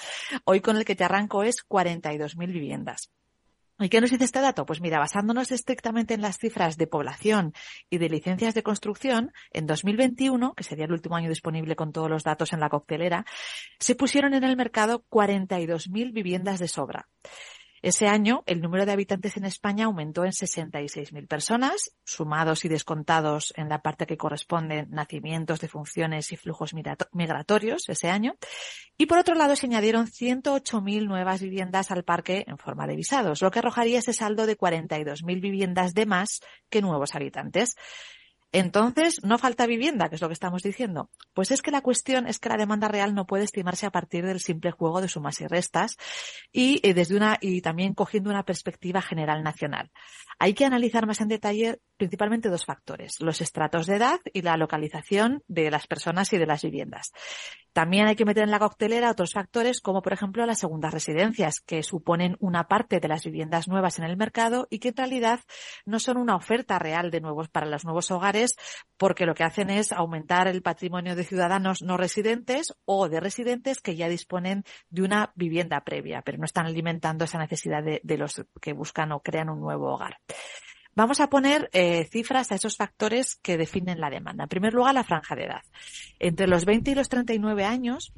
hoy 0.46 0.62
con 0.62 0.78
el 0.78 0.86
que 0.86 0.96
te 0.96 1.04
arranco 1.04 1.44
es 1.44 1.58
42.000 1.68 2.52
viviendas. 2.52 3.12
¿Y 3.80 3.90
qué 3.90 4.02
nos 4.02 4.10
dice 4.10 4.24
este 4.24 4.42
dato? 4.42 4.66
Pues 4.66 4.82
mira, 4.82 4.98
basándonos 4.98 5.52
estrictamente 5.52 6.16
en 6.16 6.22
las 6.22 6.40
cifras 6.40 6.78
de 6.78 6.88
población 6.88 7.54
y 7.92 8.00
de 8.00 8.10
licencias 8.10 8.56
de 8.56 8.64
construcción, 8.64 9.32
en 9.52 9.68
2021, 9.68 10.56
que 10.56 10.64
sería 10.64 10.86
el 10.86 10.94
último 10.94 11.16
año 11.16 11.30
disponible 11.30 11.76
con 11.76 11.92
todos 11.92 12.10
los 12.10 12.24
datos 12.24 12.54
en 12.54 12.60
la 12.60 12.70
coctelera, 12.70 13.26
se 13.80 13.94
pusieron 13.94 14.34
en 14.34 14.44
el 14.44 14.58
mercado 14.58 15.06
42.000 15.12 16.12
viviendas 16.12 16.60
de 16.60 16.68
sobra. 16.68 17.08
Ese 17.82 18.08
año, 18.08 18.44
el 18.48 18.62
número 18.62 18.86
de 18.86 18.92
habitantes 18.92 19.38
en 19.38 19.46
España 19.46 19.86
aumentó 19.86 20.26
en 20.26 20.32
66.000 20.32 21.28
personas, 21.28 21.92
sumados 22.04 22.66
y 22.66 22.70
descontados 22.70 23.54
en 23.56 23.70
la 23.70 23.82
parte 23.82 24.08
que 24.08 24.18
corresponden 24.18 24.88
nacimientos, 24.90 25.60
defunciones 25.60 26.32
y 26.32 26.38
flujos 26.38 26.74
migratorios 26.74 27.88
ese 27.88 28.10
año. 28.10 28.36
Y 28.98 29.06
por 29.06 29.20
otro 29.20 29.36
lado, 29.36 29.56
se 29.56 29.68
añadieron 29.68 30.08
108.000 30.08 31.08
nuevas 31.08 31.42
viviendas 31.42 31.92
al 31.92 32.04
parque 32.04 32.46
en 32.48 32.58
forma 32.58 32.88
de 32.88 32.96
visados, 32.96 33.42
lo 33.42 33.52
que 33.52 33.60
arrojaría 33.60 34.00
ese 34.00 34.14
saldo 34.14 34.48
de 34.48 34.58
42.000 34.58 35.40
viviendas 35.40 35.94
de 35.94 36.06
más 36.06 36.42
que 36.70 36.82
nuevos 36.82 37.14
habitantes. 37.14 37.76
Entonces, 38.52 39.24
no 39.24 39.38
falta 39.38 39.68
vivienda, 39.68 40.10
que 40.10 40.16
es 40.16 40.22
lo 40.22 40.30
que 40.30 40.34
estamos 40.34 40.64
diciendo. 40.64 41.10
Pues 41.34 41.52
es 41.52 41.62
que 41.62 41.72
la 41.72 41.82
cuestión 41.82 42.28
es 42.28 42.40
que 42.40 42.50
la 42.50 42.58
demanda 42.58 42.88
real 42.88 43.14
no 43.14 43.28
puede 43.28 43.44
estimarse 43.44 43.86
a 43.86 43.92
partir 43.92 44.26
del 44.26 44.40
simple 44.40 44.72
juego 44.72 45.02
de 45.02 45.10
sumas 45.10 45.42
y 45.42 45.48
restas 45.48 45.98
y 46.52 46.80
eh, 46.84 46.94
desde 46.94 47.16
una 47.16 47.38
y 47.42 47.62
también 47.62 47.94
cogiendo 47.94 48.30
una 48.30 48.44
perspectiva 48.44 49.02
general 49.02 49.44
nacional. 49.44 49.92
Hay 50.40 50.54
que 50.54 50.66
analizar 50.66 51.06
más 51.06 51.20
en 51.20 51.28
detalle 51.28 51.80
principalmente 51.98 52.50
dos 52.50 52.66
factores, 52.66 53.20
los 53.20 53.42
estratos 53.42 53.88
de 53.88 53.96
edad 53.96 54.20
y 54.34 54.42
la 54.42 54.58
localización 54.58 55.44
de 55.48 55.72
las 55.72 55.88
personas 55.88 56.32
y 56.34 56.38
de 56.38 56.46
las 56.46 56.64
viviendas. 56.64 57.12
También 57.74 58.08
hay 58.08 58.16
que 58.16 58.26
meter 58.26 58.44
en 58.44 58.52
la 58.52 58.60
coctelera 58.60 59.12
otros 59.12 59.34
factores 59.34 59.82
como 59.82 60.02
por 60.02 60.14
ejemplo 60.14 60.46
las 60.46 60.60
segundas 60.60 60.94
residencias, 60.94 61.60
que 61.60 61.84
suponen 61.84 62.36
una 62.40 62.68
parte 62.68 63.00
de 63.00 63.08
las 63.08 63.24
viviendas 63.24 63.68
nuevas 63.68 64.00
en 64.00 64.06
el 64.06 64.18
mercado 64.18 64.68
y 64.70 64.80
que 64.80 64.90
en 64.90 64.98
realidad 64.98 65.42
no 65.86 66.00
son 66.00 66.18
una 66.18 66.36
oferta 66.36 66.80
real 66.80 67.12
de 67.12 67.22
nuevos 67.22 67.50
para 67.50 67.68
los 67.68 67.86
nuevos 67.86 68.10
hogares 68.10 68.56
porque 68.98 69.26
lo 69.26 69.36
que 69.36 69.44
hacen 69.44 69.70
es 69.70 69.92
aumentar 69.92 70.48
el 70.48 70.62
patrimonio 70.62 71.16
de 71.16 71.24
ciudadanos 71.24 71.82
no 71.82 71.98
residentes 71.98 72.74
o 72.86 73.10
de 73.10 73.20
residentes 73.20 73.80
que 73.80 73.96
ya 73.96 74.10
disponen 74.10 74.64
de 74.90 75.04
una 75.04 75.32
vivienda 75.36 75.82
previa, 75.82 76.22
pero 76.24 76.38
no 76.38 76.46
están 76.46 76.66
alimentando 76.66 77.26
esa 77.26 77.38
necesidad 77.38 77.84
de, 77.84 78.02
de 78.04 78.18
los 78.18 78.44
que 78.62 78.74
buscan 78.74 79.12
o 79.12 79.20
crean 79.20 79.50
un 79.50 79.60
nuevo 79.60 79.94
hogar. 79.94 80.18
Vamos 80.98 81.20
a 81.20 81.28
poner 81.30 81.70
eh, 81.74 82.06
cifras 82.06 82.52
a 82.52 82.56
esos 82.56 82.76
factores 82.76 83.36
que 83.36 83.56
definen 83.56 84.02
la 84.02 84.10
demanda. 84.10 84.46
En 84.46 84.50
primer 84.50 84.74
lugar, 84.74 84.96
la 84.96 85.04
franja 85.04 85.36
de 85.36 85.44
edad. 85.44 85.62
Entre 86.18 86.48
los 86.48 86.66
20 86.66 86.90
y 86.90 86.96
los 86.96 87.08
39 87.08 87.66
años, 87.66 88.14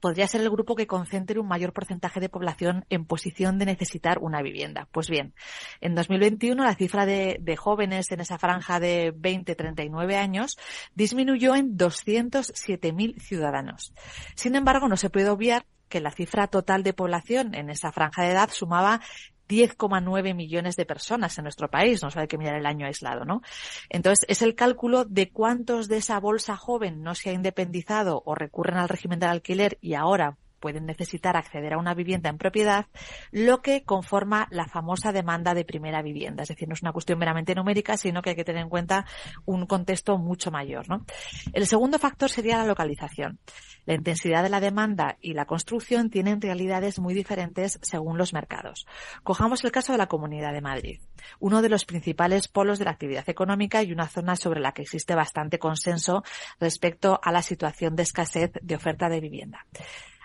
podría 0.00 0.26
ser 0.26 0.40
el 0.40 0.48
grupo 0.48 0.76
que 0.76 0.86
concentre 0.86 1.38
un 1.38 1.46
mayor 1.46 1.74
porcentaje 1.74 2.18
de 2.18 2.30
población 2.30 2.86
en 2.88 3.04
posición 3.04 3.58
de 3.58 3.66
necesitar 3.66 4.18
una 4.18 4.40
vivienda. 4.40 4.88
Pues 4.92 5.10
bien, 5.10 5.34
en 5.82 5.94
2021 5.94 6.64
la 6.64 6.74
cifra 6.74 7.04
de, 7.04 7.36
de 7.38 7.56
jóvenes 7.56 8.10
en 8.10 8.20
esa 8.20 8.38
franja 8.38 8.80
de 8.80 9.12
20-39 9.14 10.14
años 10.14 10.56
disminuyó 10.94 11.54
en 11.54 11.76
207.000 11.76 13.20
ciudadanos. 13.20 13.92
Sin 14.36 14.54
embargo, 14.54 14.88
no 14.88 14.96
se 14.96 15.10
puede 15.10 15.28
obviar 15.28 15.66
que 15.90 16.00
la 16.00 16.12
cifra 16.12 16.46
total 16.46 16.82
de 16.82 16.94
población 16.94 17.54
en 17.54 17.68
esa 17.68 17.92
franja 17.92 18.22
de 18.22 18.30
edad 18.30 18.48
sumaba 18.50 19.02
10,9 19.48 20.34
millones 20.34 20.76
de 20.76 20.86
personas 20.86 21.36
en 21.38 21.44
nuestro 21.44 21.68
país, 21.68 22.02
no 22.02 22.08
hay 22.14 22.28
que 22.28 22.38
mirar 22.38 22.56
el 22.56 22.66
año 22.66 22.86
aislado, 22.86 23.24
¿no? 23.24 23.42
Entonces, 23.88 24.24
es 24.28 24.42
el 24.42 24.54
cálculo 24.54 25.04
de 25.04 25.30
cuántos 25.30 25.88
de 25.88 25.98
esa 25.98 26.18
bolsa 26.20 26.56
joven 26.56 27.02
no 27.02 27.14
se 27.14 27.30
ha 27.30 27.32
independizado 27.32 28.22
o 28.24 28.34
recurren 28.34 28.78
al 28.78 28.88
régimen 28.88 29.18
del 29.18 29.30
alquiler 29.30 29.78
y 29.80 29.94
ahora 29.94 30.36
pueden 30.60 30.86
necesitar 30.86 31.36
acceder 31.36 31.74
a 31.74 31.78
una 31.78 31.94
vivienda 31.94 32.30
en 32.30 32.38
propiedad, 32.38 32.86
lo 33.30 33.62
que 33.62 33.84
conforma 33.84 34.48
la 34.50 34.66
famosa 34.66 35.12
demanda 35.12 35.54
de 35.54 35.64
primera 35.64 36.02
vivienda. 36.02 36.42
Es 36.42 36.48
decir, 36.48 36.68
no 36.68 36.74
es 36.74 36.82
una 36.82 36.92
cuestión 36.92 37.18
meramente 37.18 37.54
numérica, 37.54 37.96
sino 37.96 38.22
que 38.22 38.30
hay 38.30 38.36
que 38.36 38.44
tener 38.44 38.62
en 38.62 38.68
cuenta 38.68 39.06
un 39.44 39.66
contexto 39.66 40.18
mucho 40.18 40.50
mayor. 40.50 40.88
¿no? 40.88 41.04
El 41.52 41.66
segundo 41.66 41.98
factor 41.98 42.30
sería 42.30 42.58
la 42.58 42.66
localización. 42.66 43.38
La 43.84 43.94
intensidad 43.94 44.42
de 44.42 44.48
la 44.48 44.60
demanda 44.60 45.16
y 45.20 45.34
la 45.34 45.44
construcción 45.44 46.10
tienen 46.10 46.40
realidades 46.40 46.98
muy 46.98 47.14
diferentes 47.14 47.78
según 47.82 48.18
los 48.18 48.32
mercados. 48.32 48.86
Cojamos 49.22 49.64
el 49.64 49.70
caso 49.70 49.92
de 49.92 49.98
la 49.98 50.08
Comunidad 50.08 50.52
de 50.52 50.60
Madrid, 50.60 51.00
uno 51.38 51.62
de 51.62 51.68
los 51.68 51.84
principales 51.84 52.48
polos 52.48 52.78
de 52.78 52.84
la 52.84 52.90
actividad 52.90 53.28
económica 53.28 53.82
y 53.82 53.92
una 53.92 54.08
zona 54.08 54.36
sobre 54.36 54.60
la 54.60 54.72
que 54.72 54.82
existe 54.82 55.14
bastante 55.14 55.58
consenso 55.58 56.24
respecto 56.58 57.20
a 57.22 57.30
la 57.30 57.42
situación 57.42 57.94
de 57.94 58.02
escasez 58.02 58.50
de 58.60 58.74
oferta 58.74 59.08
de 59.08 59.20
vivienda. 59.20 59.66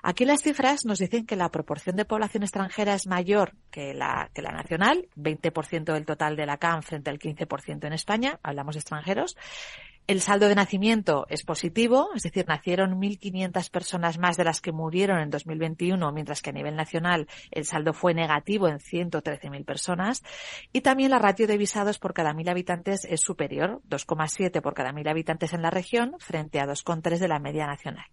Aquí 0.04 0.26
las 0.26 0.42
cifras 0.42 0.86
nos 0.86 1.00
dicen 1.00 1.26
que 1.26 1.36
la 1.36 1.50
proporción 1.50 1.96
de 1.96 2.06
población 2.06 2.44
extranjera 2.44 2.96
es 2.96 3.06
mayor 3.06 3.54
que 3.70 3.94
la, 3.94 4.30
nacional, 4.36 5.08
20% 5.16 5.94
del 5.94 6.06
total 6.06 6.36
de 6.36 6.46
la 6.46 6.58
CAM 6.58 6.82
frente 6.82 7.10
al 7.10 7.20
15% 7.20 7.86
en 7.86 7.94
España, 7.94 8.40
hablamos 8.42 8.76
de 8.76 8.80
extranjeros. 8.80 9.38
El 10.08 10.20
saldo 10.20 10.50
de 10.50 10.56
nacimiento 10.56 11.28
es 11.30 11.44
positivo, 11.44 12.10
es 12.16 12.24
decir, 12.24 12.46
nacieron 12.48 13.00
1.500 13.00 13.70
personas 13.70 14.18
más 14.18 14.36
de 14.36 14.44
las 14.44 14.60
que 14.60 14.72
murieron 14.72 15.20
en 15.20 15.30
2021, 15.30 16.12
mientras 16.12 16.42
que 16.42 16.50
a 16.50 16.54
nivel 16.54 16.76
nacional 16.76 17.28
el 17.52 17.66
saldo 17.66 17.94
fue 17.94 18.16
negativo 18.16 18.68
en 18.68 18.80
113.000 18.80 19.64
personas. 19.64 20.24
Y 20.74 20.82
también 20.82 21.12
la 21.12 21.20
ratio 21.20 21.46
de 21.46 21.58
visados 21.58 22.00
por 22.00 22.14
cada 22.14 22.34
1.000 22.34 22.50
habitantes 22.50 23.06
es 23.06 23.22
superior, 23.22 23.82
2,7 23.88 24.62
por 24.62 24.74
cada 24.74 24.92
1.000 24.92 25.12
habitantes 25.12 25.54
en 25.54 25.62
la 25.62 25.70
región, 25.70 26.16
frente 26.20 26.60
a 26.60 26.66
2,3 26.66 27.20
de 27.20 27.28
la 27.28 27.40
media 27.40 27.68
nacional. 27.68 28.06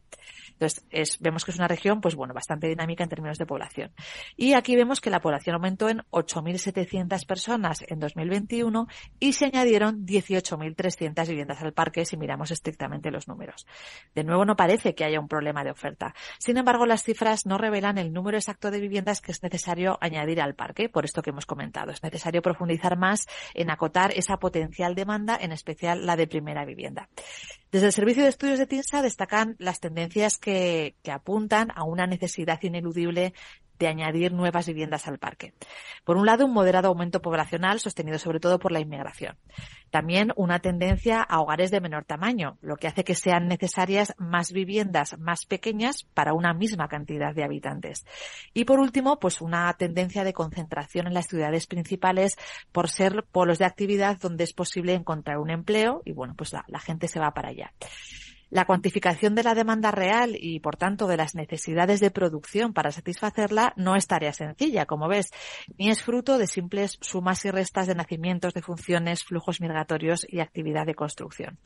Entonces, 0.59 0.85
es, 0.91 1.19
vemos 1.21 1.45
que 1.45 1.53
es 1.53 1.57
una 1.57 1.69
región, 1.69 2.01
pues 2.01 2.17
bueno, 2.17 2.35
bastante 2.35 2.67
dinámica 2.67 3.05
en 3.05 3.11
términos 3.11 3.39
de 3.39 3.47
población. 3.47 3.93
Y 4.37 4.55
aquí 4.55 4.75
vemos 4.75 5.01
que 5.01 5.09
la 5.09 5.21
población 5.21 5.55
aumentó 5.55 5.89
en 5.89 5.99
8.700 6.11 7.27
personas 7.27 7.85
en 7.87 8.01
2021 8.01 8.89
y 9.21 9.35
se 9.35 9.47
añadieron 9.47 10.05
18.300 10.05 11.29
viviendas 11.29 11.63
al 11.63 11.73
parque 11.73 12.05
si 12.05 12.17
miramos 12.17 12.51
estrictamente 12.51 13.13
los 13.13 13.29
números. 13.29 13.67
De 14.17 14.25
nuevo, 14.25 14.45
no 14.45 14.57
parece 14.57 14.97
que 14.97 15.05
haya 15.05 15.21
un 15.21 15.29
problema 15.29 15.63
de 15.63 15.71
oferta. 15.71 16.15
Sin 16.39 16.57
embargo, 16.57 16.87
las 16.87 17.05
cifras 17.05 17.47
no 17.47 17.57
revelan 17.57 17.97
el 17.97 18.13
número 18.13 18.37
exacto 18.37 18.73
de 18.73 18.81
viviendas 18.81 19.21
que 19.21 19.31
es 19.31 19.43
necesario 19.43 19.97
añadir 20.01 20.41
al 20.41 20.57
parque, 20.57 20.89
por 20.89 21.05
esto 21.05 21.23
que 21.23 21.31
hemos 21.31 21.47
comentado. 21.47 21.93
Es 21.93 22.03
necesario 22.03 22.43
profundizar 22.43 22.99
más 22.99 23.27
en 23.55 23.71
acotar 23.71 24.13
esa 24.17 24.39
potencial 24.39 24.97
demanda, 24.97 25.39
en 25.41 25.53
especial 25.53 26.05
la 26.05 26.17
de 26.17 26.27
primera 26.27 26.65
vivienda. 26.65 27.09
Desde 27.71 27.87
el 27.87 27.93
Servicio 27.93 28.23
de 28.23 28.31
Estudios 28.31 28.59
de 28.59 28.67
TINSA 28.67 29.03
destacan 29.03 29.55
las 29.59 29.81
tendencias 29.81 30.39
que, 30.39 30.97
que 31.03 31.11
apuntan 31.11 31.71
a 31.75 31.85
una 31.85 32.07
necesidad 32.07 32.59
ineludible 32.63 33.35
de 33.79 33.89
añadir 33.89 34.33
nuevas 34.33 34.67
viviendas 34.67 35.09
al 35.09 35.19
parque. 35.19 35.55
Por 36.05 36.17
un 36.17 36.27
lado, 36.27 36.47
un 36.47 36.53
moderado 36.53 36.89
aumento 36.89 37.21
poblacional 37.21 37.81
sostenido 37.81 38.19
sobre 38.19 38.41
todo 38.41 38.59
por 38.59 38.73
la 38.73 38.81
inmigración. 38.81 39.37
También 39.91 40.33
una 40.37 40.59
tendencia 40.59 41.23
a 41.23 41.41
hogares 41.41 41.71
de 41.71 41.81
menor 41.81 42.05
tamaño, 42.05 42.59
lo 42.61 42.77
que 42.77 42.89
hace 42.89 43.05
que 43.05 43.15
sean 43.15 43.49
necesarias 43.49 44.15
más 44.19 44.53
viviendas 44.53 45.19
más 45.19 45.47
pequeñas 45.47 46.05
para 46.15 46.35
una 46.35 46.53
misma 46.53 46.89
cantidad 46.89 47.35
de 47.35 47.45
habitantes. 47.45 48.07
Y 48.55 48.65
por 48.65 48.81
último, 48.81 49.19
pues 49.19 49.41
una 49.41 49.73
tendencia 49.75 50.25
de 50.25 50.33
concentración 50.33 51.07
en 51.07 51.15
las 51.15 51.27
ciudades 51.27 51.67
principales 51.67 52.37
por 52.73 52.89
ser 52.89 53.25
polos 53.31 53.59
de 53.59 53.65
actividad 53.65 54.19
donde 54.19 54.45
es 54.45 54.53
posible 54.53 54.95
encontrar 54.95 55.39
un 55.39 55.51
empleo 55.51 56.03
y 56.05 56.13
bueno, 56.13 56.35
pues 56.37 56.53
la, 56.53 56.65
la 56.69 56.81
gente 56.81 57.09
se 57.09 57.21
va 57.21 57.33
para 57.33 57.51
allá. 57.51 57.73
La 58.51 58.65
cuantificación 58.65 59.35
de 59.35 59.43
la 59.43 59.55
demanda 59.55 59.91
real 59.91 60.35
y, 60.39 60.61
por 60.61 60.77
tanto, 60.77 61.07
de 61.07 61.17
las 61.17 61.35
necesidades 61.35 62.01
de 62.01 62.11
producción 62.11 62.73
para 62.73 62.91
satisfacerla 62.91 63.75
no 63.77 63.95
es 63.95 64.07
tarea 64.07 64.33
sencilla, 64.33 64.87
como 64.87 65.07
ves, 65.07 65.31
ni 65.77 65.91
es 65.91 66.03
fruto 66.03 66.39
de 66.39 66.47
simples 66.47 66.99
sumas 67.01 67.45
y 67.45 67.51
restas 67.51 67.87
de 67.87 67.95
nacimientos, 67.95 68.55
de 68.55 68.63
funciones, 68.63 69.23
flujos 69.25 69.61
migratorios 69.61 70.27
y 70.29 70.41
actividad 70.41 70.87
de 70.87 70.95
construcción. 70.95 71.59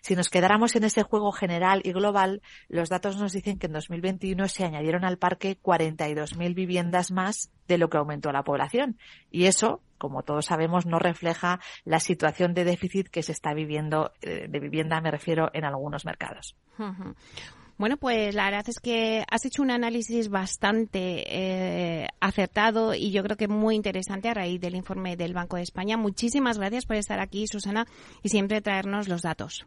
Si 0.00 0.16
nos 0.16 0.30
quedáramos 0.30 0.74
en 0.76 0.84
ese 0.84 1.02
juego 1.02 1.30
general 1.32 1.82
y 1.84 1.92
global, 1.92 2.40
los 2.68 2.88
datos 2.88 3.18
nos 3.18 3.32
dicen 3.32 3.58
que 3.58 3.66
en 3.66 3.72
2021 3.74 4.48
se 4.48 4.64
añadieron 4.64 5.04
al 5.04 5.18
parque 5.18 5.58
42.000 5.60 6.54
viviendas 6.54 7.10
más 7.10 7.50
de 7.70 7.78
lo 7.78 7.88
que 7.88 7.98
aumentó 7.98 8.32
la 8.32 8.42
población. 8.42 8.98
Y 9.30 9.46
eso, 9.46 9.80
como 9.96 10.22
todos 10.22 10.46
sabemos, 10.46 10.86
no 10.86 10.98
refleja 10.98 11.60
la 11.84 12.00
situación 12.00 12.52
de 12.52 12.64
déficit 12.64 13.08
que 13.08 13.22
se 13.22 13.32
está 13.32 13.54
viviendo 13.54 14.12
eh, 14.22 14.48
de 14.48 14.58
vivienda, 14.58 15.00
me 15.00 15.10
refiero, 15.10 15.50
en 15.54 15.64
algunos 15.64 16.04
mercados. 16.04 16.56
Bueno, 17.78 17.96
pues 17.96 18.34
la 18.34 18.46
verdad 18.46 18.68
es 18.68 18.80
que 18.80 19.24
has 19.30 19.46
hecho 19.46 19.62
un 19.62 19.70
análisis 19.70 20.28
bastante 20.28 21.24
eh, 21.28 22.08
acertado 22.20 22.92
y 22.94 23.12
yo 23.12 23.22
creo 23.22 23.36
que 23.36 23.48
muy 23.48 23.76
interesante 23.76 24.28
a 24.28 24.34
raíz 24.34 24.60
del 24.60 24.74
informe 24.74 25.16
del 25.16 25.32
Banco 25.32 25.56
de 25.56 25.62
España. 25.62 25.96
Muchísimas 25.96 26.58
gracias 26.58 26.86
por 26.86 26.96
estar 26.96 27.20
aquí, 27.20 27.46
Susana, 27.46 27.86
y 28.22 28.28
siempre 28.30 28.60
traernos 28.60 29.08
los 29.08 29.22
datos. 29.22 29.66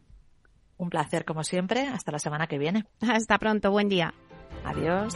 Un 0.77 0.89
placer, 0.89 1.23
como 1.23 1.43
siempre. 1.43 1.87
Hasta 1.87 2.11
la 2.11 2.19
semana 2.19 2.47
que 2.47 2.57
viene. 2.57 2.85
Hasta 3.01 3.37
pronto. 3.37 3.71
Buen 3.71 3.87
día. 3.87 4.13
Adiós. 4.65 5.15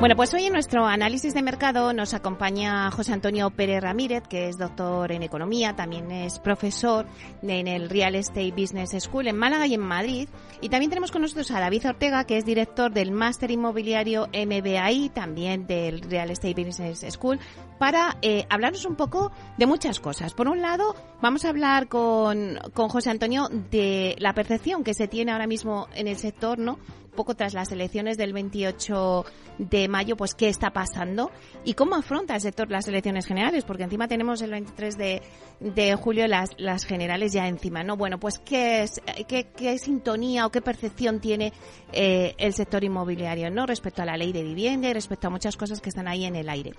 Bueno, 0.00 0.16
pues 0.16 0.32
hoy 0.32 0.46
en 0.46 0.54
nuestro 0.54 0.86
análisis 0.86 1.34
de 1.34 1.42
mercado 1.42 1.92
nos 1.92 2.14
acompaña 2.14 2.90
José 2.90 3.12
Antonio 3.12 3.50
Pérez 3.50 3.82
Ramírez, 3.82 4.22
que 4.26 4.48
es 4.48 4.56
doctor 4.56 5.12
en 5.12 5.22
economía, 5.22 5.76
también 5.76 6.10
es 6.10 6.38
profesor 6.38 7.04
en 7.42 7.68
el 7.68 7.90
Real 7.90 8.14
Estate 8.14 8.50
Business 8.50 8.96
School 8.98 9.26
en 9.26 9.36
Málaga 9.36 9.66
y 9.66 9.74
en 9.74 9.82
Madrid. 9.82 10.30
Y 10.62 10.70
también 10.70 10.88
tenemos 10.88 11.10
con 11.10 11.20
nosotros 11.20 11.50
a 11.50 11.60
David 11.60 11.86
Ortega, 11.86 12.24
que 12.24 12.38
es 12.38 12.46
director 12.46 12.90
del 12.90 13.12
máster 13.12 13.50
inmobiliario 13.50 14.26
MBAI, 14.28 15.10
también 15.10 15.66
del 15.66 16.00
Real 16.00 16.30
Estate 16.30 16.64
Business 16.64 17.04
School, 17.10 17.38
para 17.78 18.16
eh, 18.22 18.46
hablarnos 18.48 18.86
un 18.86 18.96
poco 18.96 19.32
de 19.58 19.66
muchas 19.66 20.00
cosas. 20.00 20.32
Por 20.32 20.48
un 20.48 20.62
lado, 20.62 20.96
vamos 21.20 21.44
a 21.44 21.50
hablar 21.50 21.88
con, 21.88 22.58
con 22.72 22.88
José 22.88 23.10
Antonio 23.10 23.50
de 23.70 24.16
la 24.18 24.32
percepción 24.32 24.82
que 24.82 24.94
se 24.94 25.08
tiene 25.08 25.32
ahora 25.32 25.46
mismo 25.46 25.88
en 25.94 26.08
el 26.08 26.16
sector, 26.16 26.58
¿no? 26.58 26.78
Poco 27.20 27.34
tras 27.34 27.52
las 27.52 27.70
elecciones 27.70 28.16
del 28.16 28.32
28 28.32 29.26
de 29.58 29.88
mayo, 29.88 30.16
pues 30.16 30.34
qué 30.34 30.48
está 30.48 30.70
pasando 30.70 31.30
y 31.66 31.74
cómo 31.74 31.94
afronta 31.94 32.34
el 32.34 32.40
sector 32.40 32.70
las 32.70 32.88
elecciones 32.88 33.26
generales, 33.26 33.64
porque 33.64 33.82
encima 33.82 34.08
tenemos 34.08 34.40
el 34.40 34.52
23 34.52 34.96
de, 34.96 35.22
de 35.60 35.94
julio 35.96 36.26
las, 36.28 36.48
las 36.56 36.86
generales 36.86 37.34
ya 37.34 37.46
encima, 37.46 37.82
¿no? 37.82 37.98
Bueno, 37.98 38.18
pues 38.18 38.38
qué 38.38 38.84
es, 38.84 39.02
qué, 39.28 39.48
qué 39.54 39.76
sintonía 39.76 40.46
o 40.46 40.50
qué 40.50 40.62
percepción 40.62 41.20
tiene 41.20 41.52
eh, 41.92 42.34
el 42.38 42.54
sector 42.54 42.84
inmobiliario, 42.84 43.50
¿no? 43.50 43.66
Respecto 43.66 44.00
a 44.00 44.06
la 44.06 44.16
ley 44.16 44.32
de 44.32 44.42
vivienda 44.42 44.88
y 44.88 44.94
respecto 44.94 45.26
a 45.26 45.30
muchas 45.30 45.58
cosas 45.58 45.82
que 45.82 45.90
están 45.90 46.08
ahí 46.08 46.24
en 46.24 46.36
el 46.36 46.48
aire. 46.48 46.72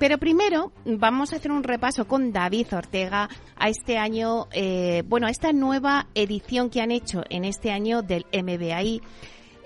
Pero 0.00 0.18
primero 0.18 0.72
vamos 0.84 1.32
a 1.32 1.36
hacer 1.36 1.52
un 1.52 1.62
repaso 1.62 2.08
con 2.08 2.32
David 2.32 2.66
Ortega 2.72 3.28
a 3.54 3.68
este 3.68 3.98
año, 3.98 4.48
eh, 4.50 5.04
bueno, 5.06 5.28
a 5.28 5.30
esta 5.30 5.52
nueva 5.52 6.08
edición 6.16 6.70
que 6.70 6.80
han 6.80 6.90
hecho 6.90 7.22
en 7.30 7.44
este 7.44 7.70
año 7.70 8.02
del 8.02 8.26
MBAI 8.32 9.00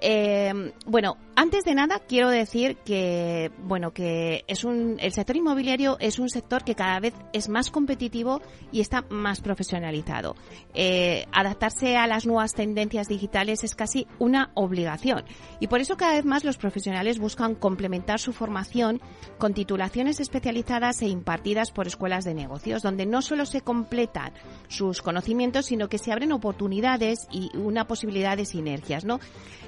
eh, 0.00 0.72
bueno, 0.86 1.16
Antes 1.42 1.64
de 1.64 1.74
nada, 1.74 2.02
quiero 2.06 2.28
decir 2.28 2.76
que, 2.84 3.50
bueno, 3.62 3.94
que 3.94 4.44
es 4.46 4.62
un, 4.62 4.98
el 5.00 5.14
sector 5.14 5.36
inmobiliario 5.36 5.96
es 5.98 6.18
un 6.18 6.28
sector 6.28 6.64
que 6.64 6.74
cada 6.74 7.00
vez 7.00 7.14
es 7.32 7.48
más 7.48 7.70
competitivo 7.70 8.42
y 8.72 8.82
está 8.82 9.06
más 9.08 9.40
profesionalizado. 9.40 10.36
Eh, 10.74 11.24
adaptarse 11.32 11.96
a 11.96 12.06
las 12.06 12.26
nuevas 12.26 12.52
tendencias 12.52 13.08
digitales 13.08 13.64
es 13.64 13.74
casi 13.74 14.06
una 14.18 14.50
obligación 14.52 15.24
y 15.60 15.68
por 15.68 15.80
eso 15.80 15.96
cada 15.96 16.12
vez 16.12 16.26
más 16.26 16.44
los 16.44 16.58
profesionales 16.58 17.18
buscan 17.18 17.54
complementar 17.54 18.20
su 18.20 18.34
formación 18.34 19.00
con 19.38 19.54
titulaciones 19.54 20.20
especializadas 20.20 21.00
e 21.00 21.08
impartidas 21.08 21.70
por 21.70 21.86
escuelas 21.86 22.26
de 22.26 22.34
negocios, 22.34 22.82
donde 22.82 23.06
no 23.06 23.22
solo 23.22 23.46
se 23.46 23.62
completan 23.62 24.34
sus 24.68 25.00
conocimientos, 25.00 25.64
sino 25.64 25.88
que 25.88 25.96
se 25.96 26.12
abren 26.12 26.32
oportunidades 26.32 27.26
y 27.32 27.48
una 27.56 27.86
posibilidad 27.86 28.36
de 28.36 28.44
sinergias, 28.44 29.06
¿no? 29.06 29.20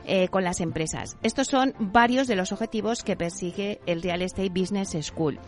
Eh, 0.04 0.26
con 0.28 0.42
las 0.42 0.60
empresas. 0.60 1.16
Estos 1.22 1.46
son 1.46 1.61
varios 1.78 2.26
de 2.26 2.36
los 2.36 2.52
objetivos 2.52 3.02
que 3.02 3.16
persigue 3.16 3.80
el 3.86 4.02
Real 4.02 4.22
Estate 4.22 4.50
Business 4.50 4.96
School. 5.02 5.38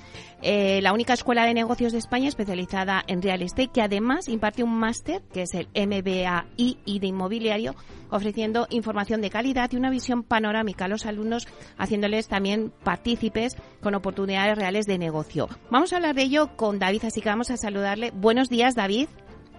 Eh, 0.42 0.81
la 0.83 0.92
única 0.92 1.14
escuela 1.14 1.46
de 1.46 1.55
negocios 1.55 1.92
de 1.92 1.98
España 1.98 2.29
especializada 2.29 3.03
en 3.07 3.22
real 3.22 3.42
estate 3.42 3.70
que 3.72 3.83
además 3.83 4.29
imparte 4.29 4.62
un 4.62 4.79
máster 4.79 5.22
que 5.33 5.42
es 5.42 5.55
el 5.55 5.68
MBAI 5.74 6.79
y 6.85 6.98
de 6.98 7.07
inmobiliario 7.07 7.74
ofreciendo 8.11 8.66
información 8.70 9.20
de 9.20 9.31
calidad 9.31 9.70
y 9.72 9.77
una 9.77 9.90
visión 9.90 10.22
panorámica 10.22 10.85
a 10.85 10.88
los 10.88 11.07
alumnos 11.07 11.48
haciéndoles 11.79 12.29
también 12.29 12.72
partícipes 12.85 13.57
con 13.83 13.94
oportunidades 13.94 14.57
reales 14.57 14.87
de 14.87 14.98
negocio. 14.98 15.48
Vamos 15.70 15.92
a 15.92 15.96
hablar 15.96 16.14
de 16.14 16.22
ello 16.22 16.57
con 16.57 16.79
David, 16.79 17.07
así 17.07 17.20
que 17.20 17.29
vamos 17.29 17.50
a 17.50 17.57
saludarle. 17.57 18.12
Buenos 18.12 18.48
días, 18.48 18.74
David. 18.74 19.09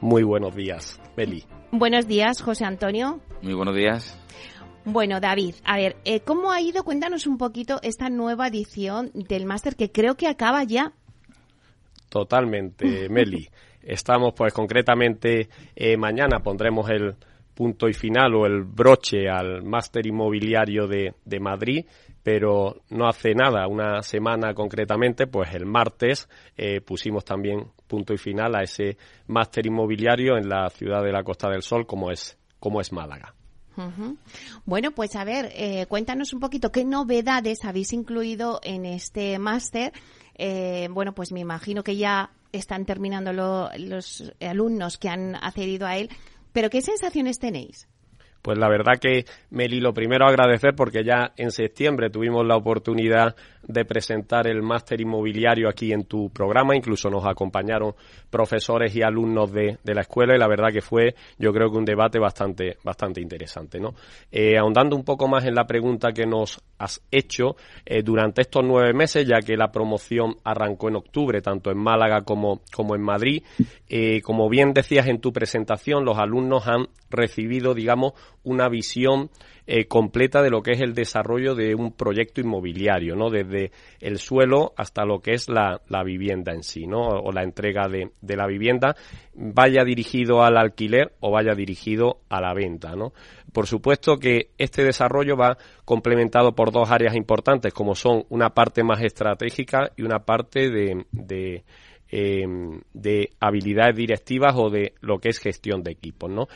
Muy 0.02 0.24
buenos 0.24 0.56
días, 0.56 1.02
Beli. 1.18 1.46
Buenos 1.72 2.08
días, 2.08 2.42
José 2.42 2.64
Antonio. 2.66 3.20
Muy 3.42 3.54
buenos 3.54 3.76
días. 3.76 4.18
Bueno, 4.86 5.20
David, 5.20 5.56
a 5.64 5.78
ver, 5.78 5.96
eh, 6.06 6.20
¿cómo 6.20 6.52
ha 6.52 6.62
ido? 6.62 6.84
Cuéntanos 6.84 7.26
un 7.26 7.40
poquito 7.40 7.80
esta 7.82 8.10
nueva 8.10 8.48
edición 8.48 9.10
del 9.16 9.48
máster 9.48 9.76
que 9.76 9.92
creo 9.92 10.14
que 10.16 10.28
acaba 10.28 10.64
ya. 10.64 10.94
Totalmente, 12.10 13.10
Meli. 13.10 13.50
Estamos, 13.82 14.34
pues, 14.36 14.54
concretamente, 14.54 15.50
eh, 15.76 15.98
mañana 15.98 16.40
pondremos 16.40 16.88
el 16.92 17.16
punto 17.56 17.88
y 17.88 17.94
final 17.94 18.36
o 18.36 18.46
el 18.46 18.64
broche 18.64 19.28
al 19.28 19.64
máster 19.64 20.06
inmobiliario 20.06 20.86
de, 20.86 21.16
de 21.24 21.40
Madrid, 21.40 21.86
pero 22.22 22.82
no 22.90 23.08
hace 23.08 23.34
nada, 23.34 23.68
una 23.68 24.04
semana 24.04 24.54
concretamente, 24.54 25.26
pues 25.26 25.54
el 25.56 25.66
martes 25.66 26.30
eh, 26.58 26.82
pusimos 26.82 27.26
también 27.26 27.72
punto 27.88 28.14
y 28.14 28.18
final 28.18 28.56
a 28.56 28.62
ese 28.62 28.98
máster 29.28 29.66
inmobiliario 29.66 30.38
en 30.38 30.48
la 30.48 30.70
ciudad 30.70 31.04
de 31.04 31.12
la 31.12 31.24
Costa 31.24 31.50
del 31.50 31.64
Sol, 31.64 31.88
como 31.88 32.12
es, 32.12 32.38
como 32.60 32.82
es 32.82 32.92
Málaga. 32.92 33.34
Bueno, 34.66 34.92
pues 34.92 35.16
a 35.16 35.24
ver, 35.24 35.52
eh, 35.54 35.86
cuéntanos 35.88 36.34
un 36.34 36.40
poquito 36.40 36.72
qué 36.72 36.86
novedades 36.86 37.66
habéis 37.66 37.94
incluido 37.94 38.60
en 38.64 38.86
este 38.86 39.38
máster. 39.40 39.94
Eh, 40.38 40.88
bueno, 40.92 41.14
pues 41.14 41.32
me 41.32 41.40
imagino 41.40 41.84
que 41.84 41.96
ya 41.96 42.32
están 42.52 42.86
terminando 42.86 43.34
los 43.34 44.34
alumnos 44.40 44.98
que 44.98 45.10
han 45.10 45.36
accedido 45.36 45.88
a 45.88 45.98
él, 45.98 46.10
pero 46.54 46.70
¿qué 46.70 46.82
sensaciones 46.82 47.40
tenéis? 47.40 47.88
Pues 48.46 48.60
la 48.60 48.70
verdad 48.70 49.00
que, 49.02 49.26
Meli, 49.50 49.80
lo 49.80 49.92
primero 49.92 50.28
agradecer 50.28 50.76
porque 50.76 51.04
ya 51.04 51.34
en 51.36 51.50
septiembre 51.50 52.12
tuvimos 52.12 52.46
la 52.46 52.56
oportunidad 52.56 53.36
de 53.68 53.86
presentar 53.86 54.46
el 54.46 54.62
máster 54.62 55.02
inmobiliario 55.02 55.68
aquí 55.68 55.92
en 55.92 56.06
tu 56.06 56.30
programa. 56.30 56.76
Incluso 56.76 57.10
nos 57.10 57.26
acompañaron 57.26 57.96
profesores 58.30 58.96
y 58.96 59.02
alumnos 59.02 59.52
de, 59.52 59.80
la 59.84 60.02
escuela 60.02 60.36
y 60.36 60.38
la 60.38 60.48
verdad 60.48 60.72
que 60.72 60.82
fue, 60.82 61.16
yo 61.40 61.52
creo 61.52 61.72
que 61.72 61.78
un 61.78 61.86
debate 61.86 62.20
bastante, 62.20 62.78
bastante 62.84 63.20
interesante. 63.20 63.80
¿no? 63.80 63.96
Eh, 64.32 64.60
ahondando 64.60 64.96
un 64.96 65.04
poco 65.04 65.28
más 65.28 65.46
en 65.46 65.56
la 65.56 65.66
pregunta 65.66 66.12
que 66.12 66.28
nos 66.28 66.62
has 66.78 67.02
hecho, 67.10 67.56
eh, 67.84 68.04
durante 68.04 68.42
estos 68.42 68.64
nueve 68.64 68.94
meses, 68.94 69.26
ya 69.26 69.40
que 69.40 69.58
la 69.58 69.72
promoción 69.72 70.38
arrancó 70.44 70.90
en 70.90 70.98
octubre, 70.98 71.42
tanto 71.42 71.72
en 71.72 71.78
Málaga 71.78 72.22
como, 72.22 72.62
como 72.72 72.96
en 72.96 73.02
Madrid, 73.02 73.42
eh, 73.88 74.22
como 74.22 74.50
bien 74.50 74.74
decías 74.74 75.08
en 75.08 75.20
tu 75.20 75.32
presentación, 75.32 76.06
los 76.06 76.20
alumnos 76.20 76.68
han 76.68 76.90
recibido, 77.10 77.74
digamos, 77.74 78.14
una 78.46 78.70
visión 78.70 79.30
eh, 79.68 79.86
completa 79.86 80.44
de 80.44 80.52
lo 80.52 80.62
que 80.62 80.74
es 80.74 80.82
el 80.82 80.94
desarrollo 80.94 81.56
de 81.56 81.74
un 81.74 81.92
proyecto 81.92 82.40
inmobiliario, 82.40 83.16
¿no? 83.16 83.32
Desde 83.32 83.72
el 84.00 84.20
suelo 84.20 84.74
hasta 84.78 85.06
lo 85.06 85.22
que 85.22 85.34
es 85.34 85.50
la, 85.50 85.82
vivienda 86.04 86.54
en 86.54 86.62
sí, 86.62 86.86
¿no? 86.86 87.02
O 87.02 87.32
la 87.32 87.42
entrega 87.42 87.88
de, 87.88 88.12
la 88.36 88.46
vivienda, 88.46 88.96
vaya 89.34 89.84
dirigido 89.84 90.44
al 90.44 90.58
alquiler 90.58 91.14
o 91.20 91.32
vaya 91.32 91.56
dirigido 91.56 92.20
a 92.30 92.42
la 92.42 92.54
venta, 92.54 92.96
¿no? 92.96 93.14
Por 93.52 93.66
supuesto 93.66 94.18
que 94.18 94.52
este 94.60 94.84
desarrollo 94.84 95.36
va 95.36 95.58
complementado 95.84 96.54
por 96.54 96.72
dos 96.72 96.92
áreas 96.92 97.16
importantes, 97.16 97.74
como 97.74 97.96
son 97.96 98.26
una 98.30 98.52
parte 98.52 98.84
más 98.84 99.02
estratégica 99.02 99.92
y 99.98 100.04
una 100.04 100.20
parte 100.20 100.70
de, 100.70 101.06
de 101.12 101.64
em, 102.10 102.80
de 102.94 103.32
habilidades 103.40 103.96
directivas 103.96 104.54
o 104.56 104.70
de 104.70 104.94
lo 105.02 105.20
que 105.20 105.30
es 105.30 105.40
gestión 105.40 105.84
de 105.84 105.92
equipos, 105.92 106.30
¿no? 106.30 106.48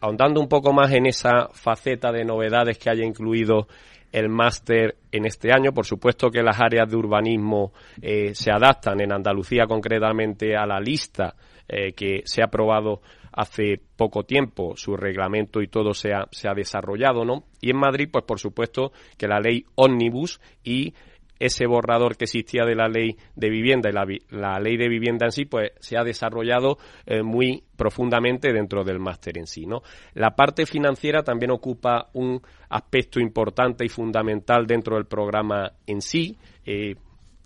ahondando 0.00 0.40
un 0.40 0.48
poco 0.48 0.72
más 0.72 0.92
en 0.92 1.06
esa 1.06 1.48
faceta 1.52 2.12
de 2.12 2.24
novedades 2.24 2.78
que 2.78 2.90
haya 2.90 3.04
incluido 3.04 3.66
el 4.12 4.28
máster 4.28 4.96
en 5.10 5.26
este 5.26 5.52
año. 5.52 5.72
Por 5.72 5.84
supuesto 5.84 6.30
que 6.30 6.42
las 6.42 6.60
áreas 6.60 6.88
de 6.88 6.96
urbanismo 6.96 7.72
eh, 8.00 8.34
se 8.34 8.50
adaptan 8.50 9.00
en 9.00 9.12
Andalucía 9.12 9.66
concretamente 9.66 10.56
a 10.56 10.66
la 10.66 10.80
lista 10.80 11.34
eh, 11.68 11.92
que 11.92 12.22
se 12.24 12.42
ha 12.42 12.46
aprobado 12.46 13.00
hace 13.32 13.80
poco 13.96 14.22
tiempo, 14.22 14.74
su 14.76 14.96
reglamento 14.96 15.60
y 15.60 15.68
todo 15.68 15.92
se 15.92 16.14
ha, 16.14 16.26
se 16.30 16.48
ha 16.48 16.54
desarrollado, 16.54 17.24
¿no? 17.24 17.44
Y 17.60 17.70
en 17.70 17.76
Madrid, 17.76 18.08
pues 18.10 18.24
por 18.24 18.38
supuesto 18.40 18.92
que 19.18 19.28
la 19.28 19.40
ley 19.40 19.66
Omnibus 19.74 20.40
y 20.64 20.94
ese 21.38 21.66
borrador 21.66 22.16
que 22.16 22.24
existía 22.24 22.64
de 22.64 22.74
la 22.74 22.88
ley 22.88 23.16
de 23.34 23.50
vivienda 23.50 23.90
y 23.90 23.92
la, 24.30 24.58
ley 24.58 24.76
de 24.76 24.88
vivienda 24.88 25.26
en 25.26 25.32
sí, 25.32 25.44
pues 25.44 25.72
se 25.80 25.98
ha 25.98 26.04
desarrollado 26.04 26.78
eh, 27.04 27.22
muy 27.22 27.64
profundamente 27.76 28.52
dentro 28.52 28.84
del 28.84 28.98
máster 28.98 29.38
en 29.38 29.46
sí. 29.46 29.66
La 30.14 30.36
parte 30.36 30.66
financiera 30.66 31.22
también 31.22 31.50
ocupa 31.50 32.08
un 32.14 32.40
aspecto 32.68 33.20
importante 33.20 33.84
y 33.84 33.88
fundamental 33.88 34.66
dentro 34.66 34.96
del 34.96 35.06
programa 35.06 35.72
en 35.86 36.00
sí. 36.00 36.36
Eh, 36.64 36.94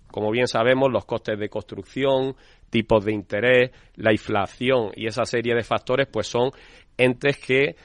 como 0.07 0.31
bien 0.31 0.47
sabemos, 0.47 0.91
los 0.91 1.05
costes 1.05 1.39
de 1.39 1.49
construcción, 1.49 2.35
tipos 2.69 3.03
de 3.05 3.13
interés, 3.13 3.71
la 3.95 4.11
inflación 4.11 4.91
y 4.95 5.07
esa 5.07 5.25
serie 5.25 5.55
de 5.55 5.63
factores, 5.63 6.07
pues 6.07 6.27
son 6.27 6.51
entes 6.97 7.37
que 7.37 7.75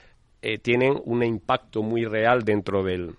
eh, 0.42 0.58
tienen 0.58 0.94
un 1.04 1.24
impacto 1.24 1.82
muy 1.82 2.04
real 2.04 2.44
dentro 2.44 2.84
del, 2.84 3.16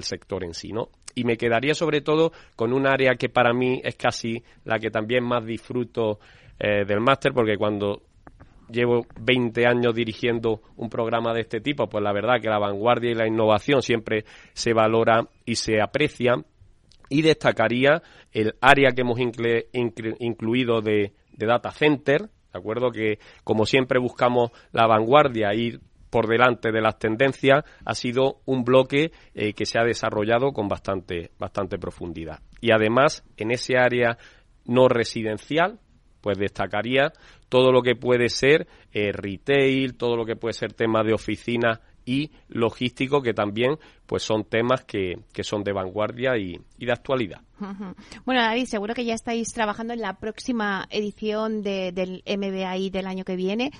sector 0.00 0.44
en 0.44 0.54
sí. 0.54 0.70
Y 1.14 1.24
me 1.24 1.36
quedaría 1.36 1.74
sobre 1.74 2.00
todo 2.00 2.32
con 2.56 2.72
un 2.72 2.86
área 2.86 3.14
que 3.14 3.28
para 3.28 3.52
mí 3.52 3.80
es 3.84 3.96
casi 3.96 4.42
la 4.64 4.78
que 4.78 4.90
también 4.90 5.24
más 5.24 5.44
disfruto 5.44 6.18
eh, 6.58 6.84
del 6.86 7.00
máster, 7.00 7.32
porque 7.32 7.56
cuando 7.56 8.02
llevo 8.70 9.06
20 9.20 9.66
años 9.66 9.94
dirigiendo 9.94 10.62
un 10.76 10.88
programa 10.88 11.32
de 11.34 11.42
este 11.42 11.60
tipo, 11.60 11.88
pues 11.88 12.02
la 12.02 12.12
verdad 12.12 12.40
que 12.40 12.48
la 12.48 12.58
vanguardia 12.58 13.10
y 13.10 13.14
la 13.14 13.26
innovación 13.26 13.82
siempre 13.82 14.24
se 14.52 14.72
valora 14.72 15.28
y 15.44 15.56
se 15.56 15.80
aprecia. 15.80 16.36
Y 17.08 17.20
destacaría 17.20 18.02
el 18.32 18.54
área 18.60 18.92
que 18.92 19.02
hemos 19.02 19.18
incluido 19.20 20.80
de, 20.80 21.12
de 21.32 21.46
data 21.46 21.70
center, 21.70 22.22
¿de 22.22 22.58
acuerdo? 22.58 22.90
Que 22.90 23.18
como 23.44 23.66
siempre 23.66 23.98
buscamos 23.98 24.50
la 24.72 24.86
vanguardia, 24.86 25.52
ir 25.52 25.80
por 26.12 26.28
delante 26.28 26.72
de 26.72 26.82
las 26.82 26.98
tendencias, 26.98 27.64
ha 27.86 27.94
sido 27.94 28.42
un 28.44 28.64
bloque 28.64 29.12
eh, 29.34 29.54
que 29.54 29.64
se 29.64 29.78
ha 29.78 29.82
desarrollado 29.82 30.52
con 30.52 30.68
bastante, 30.68 31.30
bastante 31.38 31.78
profundidad. 31.78 32.40
Y 32.60 32.70
además, 32.70 33.24
en 33.38 33.50
ese 33.50 33.78
área 33.78 34.18
no 34.66 34.88
residencial, 34.88 35.80
pues 36.20 36.36
destacaría 36.36 37.14
todo 37.48 37.72
lo 37.72 37.80
que 37.80 37.94
puede 37.94 38.28
ser 38.28 38.66
eh, 38.92 39.10
retail, 39.10 39.96
todo 39.96 40.14
lo 40.14 40.26
que 40.26 40.36
puede 40.36 40.52
ser 40.52 40.74
tema 40.74 41.02
de 41.02 41.14
oficina 41.14 41.80
y 42.04 42.30
logístico, 42.48 43.22
que 43.22 43.32
también 43.32 43.78
pues 44.04 44.22
son 44.22 44.44
temas 44.44 44.84
que, 44.84 45.14
que 45.32 45.44
son 45.44 45.64
de 45.64 45.72
vanguardia 45.72 46.36
y, 46.36 46.60
de 46.78 46.92
actualidad. 46.92 47.40
Bueno, 48.26 48.42
David, 48.42 48.66
seguro 48.66 48.92
que 48.92 49.06
ya 49.06 49.14
estáis 49.14 49.54
trabajando 49.54 49.94
en 49.94 50.00
la 50.00 50.18
próxima 50.18 50.86
edición 50.90 51.62
del 51.62 52.22
MBAI 52.26 52.90
del 52.90 53.06
año 53.06 53.24
que 53.24 53.36
viene. 53.36 53.70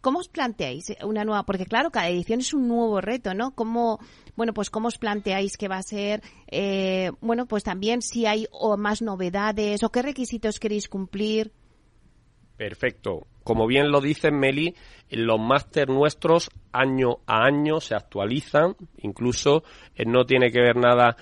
¿Cómo 0.00 0.20
os 0.20 0.28
planteáis 0.28 0.92
una 1.02 1.24
nueva? 1.24 1.44
Porque 1.44 1.66
claro, 1.66 1.90
cada 1.90 2.08
edición 2.08 2.40
es 2.40 2.54
un 2.54 2.68
nuevo 2.68 3.00
reto, 3.00 3.34
¿no? 3.34 3.54
¿Cómo, 3.54 3.98
bueno, 4.36 4.54
pues 4.54 4.70
cómo 4.70 4.88
os 4.88 4.98
planteáis 4.98 5.56
que 5.56 5.68
va 5.68 5.76
a 5.76 5.82
ser? 5.82 6.22
Eh, 6.46 7.10
bueno, 7.20 7.46
pues 7.46 7.64
también 7.64 8.02
si 8.02 8.26
hay 8.26 8.46
más 8.78 9.02
novedades 9.02 9.82
o 9.82 9.90
qué 9.90 10.02
requisitos 10.02 10.58
queréis 10.58 10.88
cumplir. 10.88 11.52
Perfecto. 12.56 13.26
Como 13.42 13.66
bien 13.66 13.90
lo 13.90 14.00
dice 14.00 14.30
Meli, 14.30 14.74
los 15.08 15.40
máster 15.40 15.88
nuestros 15.88 16.50
año 16.72 17.20
a 17.26 17.44
año 17.44 17.80
se 17.80 17.94
actualizan, 17.94 18.76
incluso 18.98 19.64
eh, 19.94 20.04
no 20.06 20.26
tiene 20.26 20.52
que 20.52 20.60
ver 20.60 20.76
nada 20.76 21.16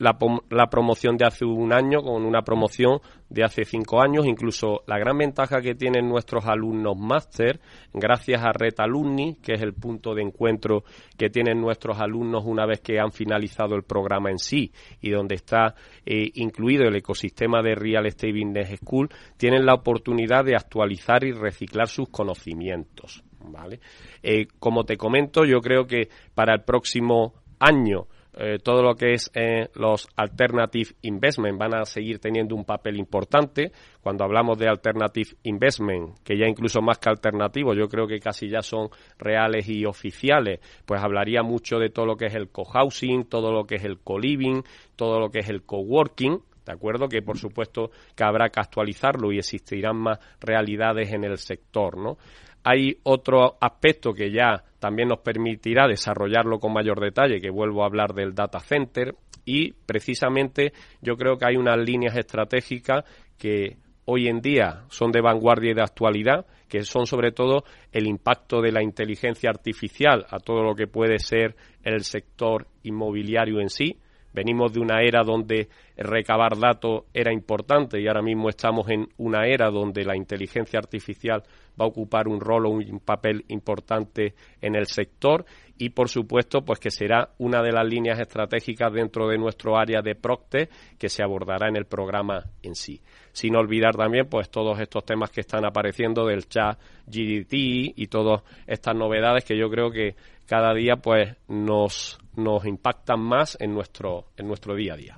la, 0.00 0.70
promoción 0.70 1.18
de 1.18 1.26
hace 1.26 1.44
un 1.44 1.74
año 1.74 2.02
con 2.02 2.24
una 2.24 2.40
promoción 2.40 3.00
de 3.28 3.44
hace 3.44 3.64
cinco 3.64 4.00
años. 4.00 4.26
Incluso 4.26 4.82
la 4.86 4.98
gran 4.98 5.18
ventaja 5.18 5.60
que 5.60 5.74
tienen 5.74 6.08
nuestros 6.08 6.46
alumnos 6.46 6.96
máster, 6.96 7.60
gracias 7.92 8.42
a 8.42 8.52
Red 8.52 8.74
Alumni, 8.78 9.36
que 9.42 9.52
es 9.52 9.62
el 9.62 9.74
punto 9.74 10.14
de 10.14 10.22
encuentro 10.22 10.84
que 11.18 11.28
tienen 11.28 11.60
nuestros 11.60 12.00
alumnos 12.00 12.44
una 12.46 12.64
vez 12.64 12.80
que 12.80 12.98
han 12.98 13.12
finalizado 13.12 13.76
el 13.76 13.82
programa 13.82 14.30
en 14.30 14.38
sí 14.38 14.72
y 15.02 15.10
donde 15.10 15.34
está 15.34 15.74
eh, 16.06 16.30
incluido 16.34 16.84
el 16.84 16.96
ecosistema 16.96 17.62
de 17.62 17.74
Real 17.74 18.06
Estate 18.06 18.32
Business 18.32 18.80
School, 18.80 19.10
tienen 19.36 19.66
la 19.66 19.74
oportunidad 19.74 20.46
de 20.46 20.56
actualizar 20.56 21.24
y 21.24 21.32
reciclar 21.32 21.88
sus 21.88 22.08
conocimientos. 22.08 23.22
¿vale? 23.44 23.80
Eh, 24.22 24.46
como 24.58 24.84
te 24.84 24.96
comento, 24.96 25.44
yo 25.44 25.60
creo 25.60 25.86
que 25.86 26.08
para 26.34 26.54
el 26.54 26.62
próximo 26.62 27.34
año 27.58 28.06
eh, 28.34 28.58
todo 28.62 28.82
lo 28.82 28.94
que 28.94 29.14
es 29.14 29.30
eh, 29.34 29.68
los 29.74 30.08
alternative 30.16 30.90
investment 31.02 31.58
van 31.58 31.74
a 31.74 31.84
seguir 31.84 32.20
teniendo 32.20 32.54
un 32.54 32.64
papel 32.64 32.96
importante. 32.96 33.72
Cuando 34.00 34.24
hablamos 34.24 34.56
de 34.58 34.68
alternative 34.68 35.30
investment, 35.42 36.18
que 36.24 36.38
ya 36.38 36.46
incluso 36.46 36.80
más 36.80 36.98
que 36.98 37.10
alternativo, 37.10 37.74
yo 37.74 37.88
creo 37.88 38.06
que 38.06 38.20
casi 38.20 38.48
ya 38.48 38.62
son 38.62 38.88
reales 39.18 39.68
y 39.68 39.84
oficiales, 39.84 40.60
pues 40.86 41.02
hablaría 41.02 41.42
mucho 41.42 41.78
de 41.78 41.90
todo 41.90 42.06
lo 42.06 42.16
que 42.16 42.26
es 42.26 42.34
el 42.34 42.50
cohousing, 42.50 43.24
todo 43.24 43.52
lo 43.52 43.64
que 43.64 43.76
es 43.76 43.84
el 43.84 43.98
co-living, 43.98 44.62
todo 44.96 45.18
lo 45.18 45.30
que 45.30 45.40
es 45.40 45.48
el 45.48 45.62
coworking, 45.62 46.40
¿de 46.64 46.72
acuerdo? 46.72 47.08
Que 47.08 47.22
por 47.22 47.36
supuesto 47.36 47.90
que 48.14 48.24
habrá 48.24 48.48
que 48.48 48.60
actualizarlo 48.60 49.32
y 49.32 49.38
existirán 49.38 49.96
más 49.96 50.18
realidades 50.40 51.12
en 51.12 51.24
el 51.24 51.36
sector, 51.38 51.98
¿no? 51.98 52.16
Hay 52.64 52.98
otro 53.04 53.56
aspecto 53.60 54.12
que 54.12 54.30
ya 54.30 54.62
también 54.78 55.08
nos 55.08 55.20
permitirá 55.20 55.86
desarrollarlo 55.86 56.58
con 56.58 56.72
mayor 56.72 57.00
detalle, 57.00 57.40
que 57.40 57.50
vuelvo 57.50 57.82
a 57.82 57.86
hablar 57.86 58.12
del 58.14 58.34
data 58.34 58.60
center 58.60 59.14
y 59.44 59.72
precisamente 59.72 60.72
yo 61.00 61.16
creo 61.16 61.36
que 61.36 61.46
hay 61.46 61.56
unas 61.56 61.78
líneas 61.78 62.16
estratégicas 62.16 63.04
que 63.38 63.78
hoy 64.04 64.28
en 64.28 64.40
día 64.40 64.84
son 64.88 65.12
de 65.12 65.20
vanguardia 65.20 65.70
y 65.70 65.74
de 65.74 65.82
actualidad, 65.82 66.46
que 66.68 66.82
son 66.82 67.06
sobre 67.06 67.32
todo 67.32 67.64
el 67.92 68.06
impacto 68.06 68.60
de 68.60 68.72
la 68.72 68.82
inteligencia 68.82 69.50
artificial 69.50 70.26
a 70.30 70.38
todo 70.38 70.62
lo 70.62 70.74
que 70.74 70.86
puede 70.86 71.18
ser 71.18 71.54
el 71.84 72.02
sector 72.02 72.66
inmobiliario 72.82 73.60
en 73.60 73.70
sí, 73.70 73.98
Venimos 74.32 74.72
de 74.72 74.80
una 74.80 75.02
era 75.02 75.22
donde 75.24 75.68
recabar 75.96 76.56
datos 76.58 77.04
era 77.12 77.32
importante 77.32 78.00
y 78.00 78.06
ahora 78.06 78.22
mismo 78.22 78.48
estamos 78.48 78.88
en 78.88 79.08
una 79.18 79.46
era 79.46 79.70
donde 79.70 80.04
la 80.04 80.16
inteligencia 80.16 80.78
artificial 80.78 81.42
va 81.80 81.84
a 81.84 81.88
ocupar 81.88 82.28
un 82.28 82.40
rol 82.40 82.66
o 82.66 82.70
un 82.70 83.00
papel 83.00 83.44
importante 83.48 84.34
en 84.60 84.76
el 84.76 84.86
sector 84.86 85.44
y 85.78 85.90
por 85.90 86.08
supuesto 86.08 86.62
pues 86.62 86.78
que 86.78 86.90
será 86.90 87.30
una 87.38 87.62
de 87.62 87.72
las 87.72 87.86
líneas 87.86 88.20
estratégicas 88.20 88.92
dentro 88.92 89.28
de 89.28 89.38
nuestro 89.38 89.78
área 89.78 90.02
de 90.02 90.14
Procte 90.14 90.68
que 90.98 91.08
se 91.08 91.22
abordará 91.22 91.68
en 91.68 91.76
el 91.76 91.86
programa 91.86 92.44
en 92.62 92.74
sí. 92.74 93.00
Sin 93.32 93.56
olvidar 93.56 93.96
también 93.96 94.26
pues 94.28 94.50
todos 94.50 94.78
estos 94.78 95.04
temas 95.04 95.30
que 95.30 95.40
están 95.40 95.64
apareciendo 95.64 96.26
del 96.26 96.46
chat 96.48 96.78
GDT 97.06 97.52
y 97.96 98.06
todas 98.08 98.42
estas 98.66 98.94
novedades 98.94 99.44
que 99.44 99.56
yo 99.56 99.70
creo 99.70 99.90
que 99.90 100.14
cada 100.50 100.74
día 100.74 100.96
pues 100.96 101.36
nos, 101.46 102.18
nos 102.34 102.66
impactan 102.66 103.20
más 103.20 103.56
en 103.60 103.72
nuestro, 103.72 104.32
en 104.36 104.48
nuestro 104.48 104.74
día 104.74 104.94
a 104.94 104.96
día. 104.96 105.16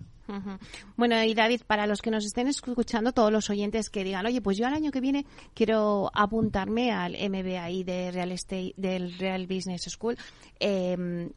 Bueno, 0.95 1.23
y 1.25 1.33
David, 1.33 1.63
para 1.67 1.87
los 1.87 2.03
que 2.03 2.11
nos 2.11 2.27
estén 2.27 2.49
escuchando, 2.49 3.13
todos 3.13 3.33
los 3.33 3.49
oyentes 3.49 3.89
que 3.89 4.05
digan, 4.05 4.27
oye, 4.27 4.43
pues 4.43 4.59
yo 4.59 4.67
al 4.67 4.75
año 4.75 4.91
que 4.91 5.01
viene 5.01 5.25
quiero 5.55 6.11
apuntarme 6.13 6.93
al 6.93 7.13
MBA 7.13 7.83
de 7.83 8.11
Real 8.13 8.33
Estate, 8.33 8.75
del 8.77 9.19
Real 9.19 9.47
Business 9.47 9.87
School, 9.89 10.19
eh, 10.61 11.31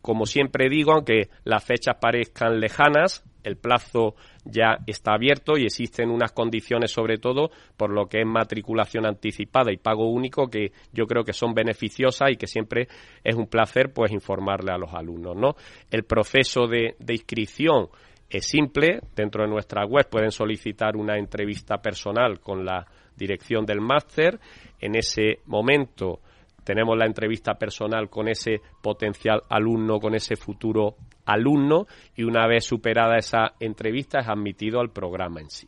como 0.05 0.27
siempre 0.27 0.69
digo, 0.69 0.91
aunque 0.91 1.29
las 1.45 1.63
fechas 1.63 1.95
parezcan 1.99 2.59
lejanas, 2.59 3.23
el 3.41 3.57
plazo 3.57 4.13
ya 4.43 4.77
está 4.85 5.15
abierto 5.15 5.57
y 5.57 5.63
existen 5.63 6.11
unas 6.11 6.31
condiciones 6.31 6.91
sobre 6.91 7.17
todo 7.17 7.49
por 7.75 7.89
lo 7.89 8.05
que 8.05 8.19
es 8.19 8.27
matriculación 8.27 9.07
anticipada 9.07 9.73
y 9.73 9.77
pago 9.77 10.07
único 10.11 10.47
que 10.47 10.73
yo 10.93 11.07
creo 11.07 11.23
que 11.23 11.33
son 11.33 11.55
beneficiosas 11.55 12.29
y 12.29 12.35
que 12.35 12.45
siempre 12.45 12.87
es 13.23 13.33
un 13.33 13.47
placer 13.47 13.93
pues 13.93 14.11
informarle 14.11 14.73
a 14.73 14.77
los 14.77 14.93
alumnos, 14.93 15.35
¿no? 15.35 15.55
El 15.89 16.03
proceso 16.03 16.67
de, 16.67 16.93
de 16.99 17.13
inscripción 17.15 17.87
es 18.29 18.45
simple, 18.45 18.99
dentro 19.15 19.41
de 19.41 19.49
nuestra 19.49 19.87
web 19.87 20.07
pueden 20.07 20.29
solicitar 20.29 20.95
una 20.95 21.17
entrevista 21.17 21.77
personal 21.77 22.39
con 22.41 22.63
la 22.63 22.85
dirección 23.17 23.65
del 23.65 23.81
máster, 23.81 24.39
en 24.79 24.97
ese 24.97 25.39
momento 25.47 26.19
tenemos 26.65 26.97
la 26.97 27.05
entrevista 27.05 27.53
personal 27.53 28.09
con 28.09 28.27
ese 28.27 28.59
potencial 28.81 29.43
alumno, 29.47 29.99
con 29.99 30.15
ese 30.15 30.35
futuro 30.35 30.97
alumno 31.25 31.87
y 32.15 32.23
una 32.23 32.47
vez 32.47 32.65
superada 32.65 33.17
esa 33.17 33.53
entrevista 33.59 34.19
es 34.19 34.27
admitido 34.27 34.79
al 34.79 34.91
programa 34.91 35.41
en 35.41 35.49
sí. 35.49 35.67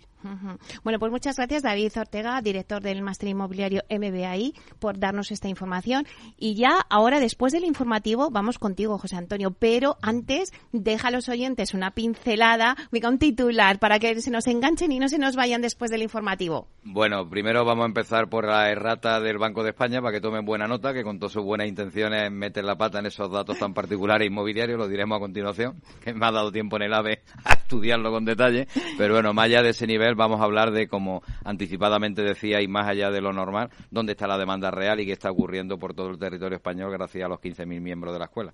Bueno, 0.84 1.00
pues 1.00 1.12
muchas 1.12 1.38
gracias 1.38 1.64
David 1.64 1.92
Ortega, 1.96 2.42
director 2.42 2.82
del 2.82 3.02
Máster 3.02 3.30
Inmobiliario 3.30 3.84
MBAI, 3.90 4.54
por 4.80 5.00
darnos 5.00 5.32
esta 5.32 5.48
información. 5.48 6.06
Y 6.38 6.56
ya 6.56 6.82
ahora, 6.90 7.20
después 7.20 7.54
del 7.54 7.64
informativo, 7.64 8.30
vamos 8.30 8.60
contigo, 8.60 8.98
José 8.98 9.16
Antonio. 9.16 9.52
Pero 9.52 9.98
antes, 10.02 10.52
deja 10.72 11.10
a 11.10 11.12
los 11.12 11.30
oyentes 11.30 11.74
una 11.74 11.92
pincelada, 11.92 12.76
un 12.92 13.20
titular, 13.20 13.80
para 13.80 14.00
que 14.00 14.20
se 14.20 14.32
nos 14.32 14.48
enganchen 14.48 14.92
y 14.92 15.00
no 15.00 15.08
se 15.08 15.18
nos 15.18 15.36
vayan 15.36 15.62
después 15.62 15.92
del 15.92 16.02
informativo. 16.02 16.68
Bueno, 16.84 17.30
primero 17.30 17.64
vamos 17.64 17.84
a 17.84 17.88
empezar 17.88 18.28
por 18.28 18.48
la 18.48 18.70
errata 18.70 19.22
del 19.22 19.38
Banco 19.38 19.64
de 19.64 19.70
España, 19.70 20.02
para 20.02 20.12
que 20.12 20.20
tomen 20.20 20.46
buena 20.46 20.68
nota, 20.68 20.94
que 20.94 21.04
con 21.04 21.20
todas 21.20 21.34
sus 21.34 21.44
buenas 21.44 21.68
intenciones 21.68 22.30
meten 22.32 22.66
la 22.66 22.76
pata 22.76 23.00
en 23.00 23.06
esos 23.06 23.32
datos 23.32 23.58
tan 23.60 23.74
particulares 23.74 24.28
inmobiliarios, 24.28 24.78
lo 24.78 24.90
diremos 24.90 25.16
a 25.16 25.20
continuación, 25.20 25.47
que 26.04 26.14
me 26.14 26.26
ha 26.26 26.32
dado 26.32 26.52
tiempo 26.52 26.78
en 26.78 26.84
el 26.84 26.94
AVE 26.94 27.22
a 27.44 27.54
estudiarlo 27.54 28.12
con 28.12 28.26
detalle. 28.26 28.68
Pero 28.98 29.16
bueno, 29.16 29.34
más 29.34 29.46
allá 29.46 29.62
de 29.62 29.70
ese 29.70 29.88
nivel, 29.88 30.16
vamos 30.16 30.42
a 30.42 30.44
hablar 30.44 30.72
de, 30.72 30.88
como 30.88 31.22
anticipadamente 31.44 32.22
decía, 32.22 32.62
y 32.62 32.68
más 32.68 32.88
allá 32.88 33.12
de 33.12 33.22
lo 33.22 33.34
normal, 33.34 33.70
dónde 33.92 34.14
está 34.14 34.28
la 34.28 34.38
demanda 34.38 34.72
real 34.72 35.00
y 35.00 35.06
qué 35.06 35.14
está 35.14 35.32
ocurriendo 35.32 35.78
por 35.78 35.94
todo 35.94 36.10
el 36.10 36.20
territorio 36.20 36.58
español 36.58 36.92
gracias 36.92 37.26
a 37.26 37.28
los 37.28 37.40
15.000 37.40 37.82
miembros 37.82 38.14
de 38.14 38.20
la 38.20 38.26
escuela. 38.26 38.54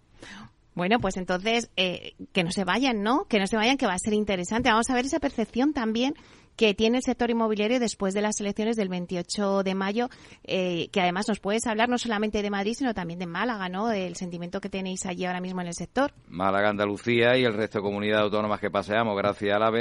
Bueno, 0.76 1.00
pues 1.00 1.18
entonces, 1.18 1.70
eh, 1.76 2.14
que 2.32 2.44
no 2.44 2.52
se 2.52 2.64
vayan, 2.64 3.04
¿no? 3.04 3.26
Que 3.26 3.40
no 3.40 3.46
se 3.46 3.56
vayan, 3.56 3.78
que 3.78 3.86
va 3.86 3.94
a 3.94 4.00
ser 4.00 4.14
interesante. 4.14 4.70
Vamos 4.70 4.90
a 4.90 4.96
ver 4.96 5.06
esa 5.06 5.20
percepción 5.20 5.72
también 5.72 6.16
que 6.56 6.74
tiene 6.74 6.98
el 6.98 7.04
sector 7.04 7.30
inmobiliario 7.30 7.80
después 7.80 8.14
de 8.14 8.22
las 8.22 8.40
elecciones 8.40 8.76
del 8.76 8.90
28 8.90 9.64
de 9.64 9.76
mayo, 9.76 10.10
eh, 10.44 10.90
que 10.92 11.02
además 11.02 11.28
nos 11.28 11.40
puedes 11.40 11.66
hablar 11.68 11.90
no 11.90 11.98
solamente 11.98 12.42
de 12.42 12.50
Madrid, 12.50 12.74
sino 12.78 12.94
también 12.94 13.20
de 13.20 13.26
Málaga, 13.26 13.70
¿no? 13.70 13.92
El 13.92 14.16
sentimiento 14.16 14.62
que 14.62 14.70
tenéis 14.70 15.06
allí 15.06 15.26
ahora 15.26 15.42
mismo 15.42 15.62
en 15.62 15.68
el 15.68 15.74
sector. 15.74 16.14
Málaga, 16.28 16.70
Andalucía 16.70 17.38
y 17.38 17.44
el 17.44 17.54
resto 17.54 17.80
de 17.80 17.84
comunidades 17.84 18.24
autónomas 18.24 18.60
que 18.60 18.70
paseamos, 18.70 19.18
gracias 19.18 19.56
a 19.56 19.60
la 19.60 19.74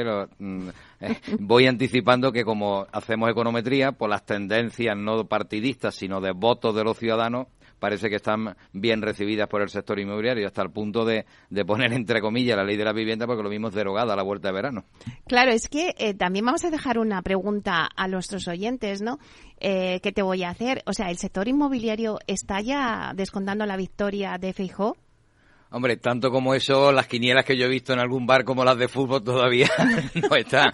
eh, 1.01 1.17
voy 1.39 1.67
anticipando 1.67 2.33
que 2.33 2.45
como 2.45 2.87
hacemos 2.93 3.31
econometría, 3.31 3.93
por 3.93 4.09
las 4.09 4.25
tendencias 4.25 4.97
no 4.97 5.27
partidistas, 5.27 5.95
sino 5.95 6.21
de 6.21 6.33
votos 6.33 6.75
de 6.75 6.85
los 6.85 6.99
ciudadanos, 6.99 7.49
parece 7.83 8.09
que 8.09 8.15
están 8.15 8.57
bien 8.73 9.03
recibidas 9.03 9.49
por 9.49 9.61
el 9.61 9.69
sector 9.69 9.99
inmobiliario 9.99 10.47
hasta 10.47 10.63
el 10.63 10.71
punto 10.71 11.05
de, 11.05 11.27
poner 11.67 11.93
entre 11.93 12.21
comillas 12.21 12.57
la 12.57 12.63
ley 12.63 12.77
de 12.77 12.85
la 12.85 12.93
vivienda 12.93 13.27
porque 13.27 13.43
lo 13.43 13.51
mismo 13.51 13.69
es 13.69 13.75
derogada 13.75 14.13
a 14.13 14.17
la 14.17 14.23
vuelta 14.23 14.47
de 14.47 14.55
verano. 14.55 14.85
Claro, 15.27 15.51
es 15.51 15.69
que 15.69 15.93
eh, 15.99 16.15
también 16.15 16.45
vamos 16.45 16.65
a 16.65 16.71
dejar 16.71 17.01
una 17.01 17.21
pregunta 17.23 17.89
a 17.97 18.07
nuestros 18.07 18.47
oyentes, 18.47 19.03
¿no? 19.03 19.19
Eh, 19.59 19.99
¿Qué 20.01 20.13
te 20.13 20.23
voy 20.23 20.45
a 20.45 20.51
hacer? 20.51 20.85
O 20.87 20.93
sea, 20.93 21.11
¿el 21.11 21.19
sector 21.19 21.49
inmobiliario 21.49 22.21
está 22.29 22.61
ya 22.61 23.15
descontando 23.17 23.67
la 23.67 23.77
victoria 23.77 24.39
de 24.39 24.53
Feijó? 24.53 24.97
Hombre, 25.75 25.97
tanto 25.97 26.31
como 26.31 26.55
eso, 26.55 26.93
las 26.93 27.07
quinielas 27.07 27.47
que 27.47 27.57
yo 27.57 27.65
he 27.65 27.69
visto 27.69 27.95
en 27.95 27.99
algún 27.99 28.27
bar 28.27 28.45
como 28.45 28.63
las 28.63 28.77
de 28.77 28.89
fútbol 28.89 29.25
todavía 29.25 29.71
no 30.31 30.37
están. 30.37 30.71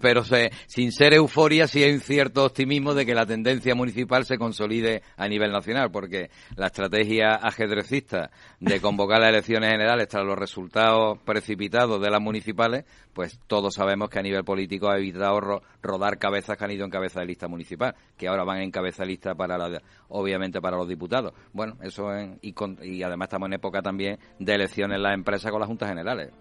Pero 0.00 0.22
sin 0.66 0.92
ser 0.92 1.14
euforia, 1.14 1.66
sí 1.66 1.82
hay 1.82 1.92
un 1.92 2.00
cierto 2.00 2.44
optimismo 2.44 2.94
de 2.94 3.04
que 3.04 3.14
la 3.14 3.26
tendencia 3.26 3.74
municipal 3.74 4.24
se 4.24 4.38
consolide 4.38 5.02
a 5.16 5.26
nivel 5.26 5.50
nacional, 5.50 5.90
porque 5.90 6.30
la 6.54 6.66
estrategia 6.66 7.34
ajedrecista 7.34 8.30
de 8.60 8.80
convocar 8.80 9.20
las 9.20 9.30
elecciones 9.30 9.68
generales 9.68 10.06
tras 10.06 10.24
los 10.24 10.38
resultados 10.38 11.18
precipitados 11.24 12.00
de 12.00 12.10
las 12.10 12.20
municipales, 12.20 12.84
pues 13.12 13.40
todos 13.48 13.74
sabemos 13.74 14.10
que 14.10 14.20
a 14.20 14.22
nivel 14.22 14.44
político 14.44 14.88
ha 14.88 14.96
evitado 14.96 15.62
rodar 15.82 16.18
cabezas 16.18 16.56
que 16.56 16.64
han 16.64 16.70
ido 16.70 16.84
en 16.84 16.90
cabeza 16.90 17.18
de 17.18 17.26
lista 17.26 17.48
municipal, 17.48 17.96
que 18.16 18.28
ahora 18.28 18.44
van 18.44 18.60
en 18.60 18.70
cabeza 18.70 19.02
de 19.02 19.08
lista 19.08 19.34
para 19.34 19.58
la, 19.58 19.82
obviamente 20.08 20.60
para 20.60 20.76
los 20.76 20.86
diputados. 20.86 21.32
Bueno, 21.52 21.76
eso 21.82 22.10
y, 22.42 22.54
y 22.82 23.02
además 23.02 23.26
estamos 23.26 23.48
en 23.48 23.54
época 23.54 23.82
también 23.82 24.18
de 24.38 24.54
elecciones 24.54 24.96
en 24.96 25.02
las 25.02 25.14
empresas 25.14 25.50
con 25.50 25.60
las 25.60 25.68
juntas 25.68 25.88
generales. 25.88 26.32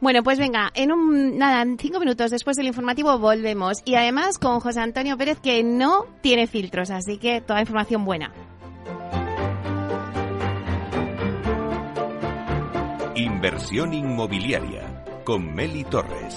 Bueno, 0.00 0.22
pues 0.22 0.38
venga, 0.38 0.70
en 0.74 0.92
un 0.92 1.38
nada, 1.38 1.62
en 1.62 1.78
cinco 1.78 1.98
minutos 1.98 2.30
después 2.30 2.56
del 2.56 2.66
informativo 2.66 3.18
volvemos 3.18 3.78
y 3.84 3.96
además 3.96 4.38
con 4.38 4.60
José 4.60 4.80
Antonio 4.80 5.16
Pérez 5.16 5.40
que 5.40 5.62
no 5.64 6.06
tiene 6.20 6.46
filtros, 6.46 6.90
así 6.90 7.18
que 7.18 7.40
toda 7.40 7.60
información 7.60 8.04
buena. 8.04 8.32
Inversión 13.16 13.92
inmobiliaria 13.92 15.04
con 15.24 15.52
Meli 15.52 15.84
Torres. 15.84 16.36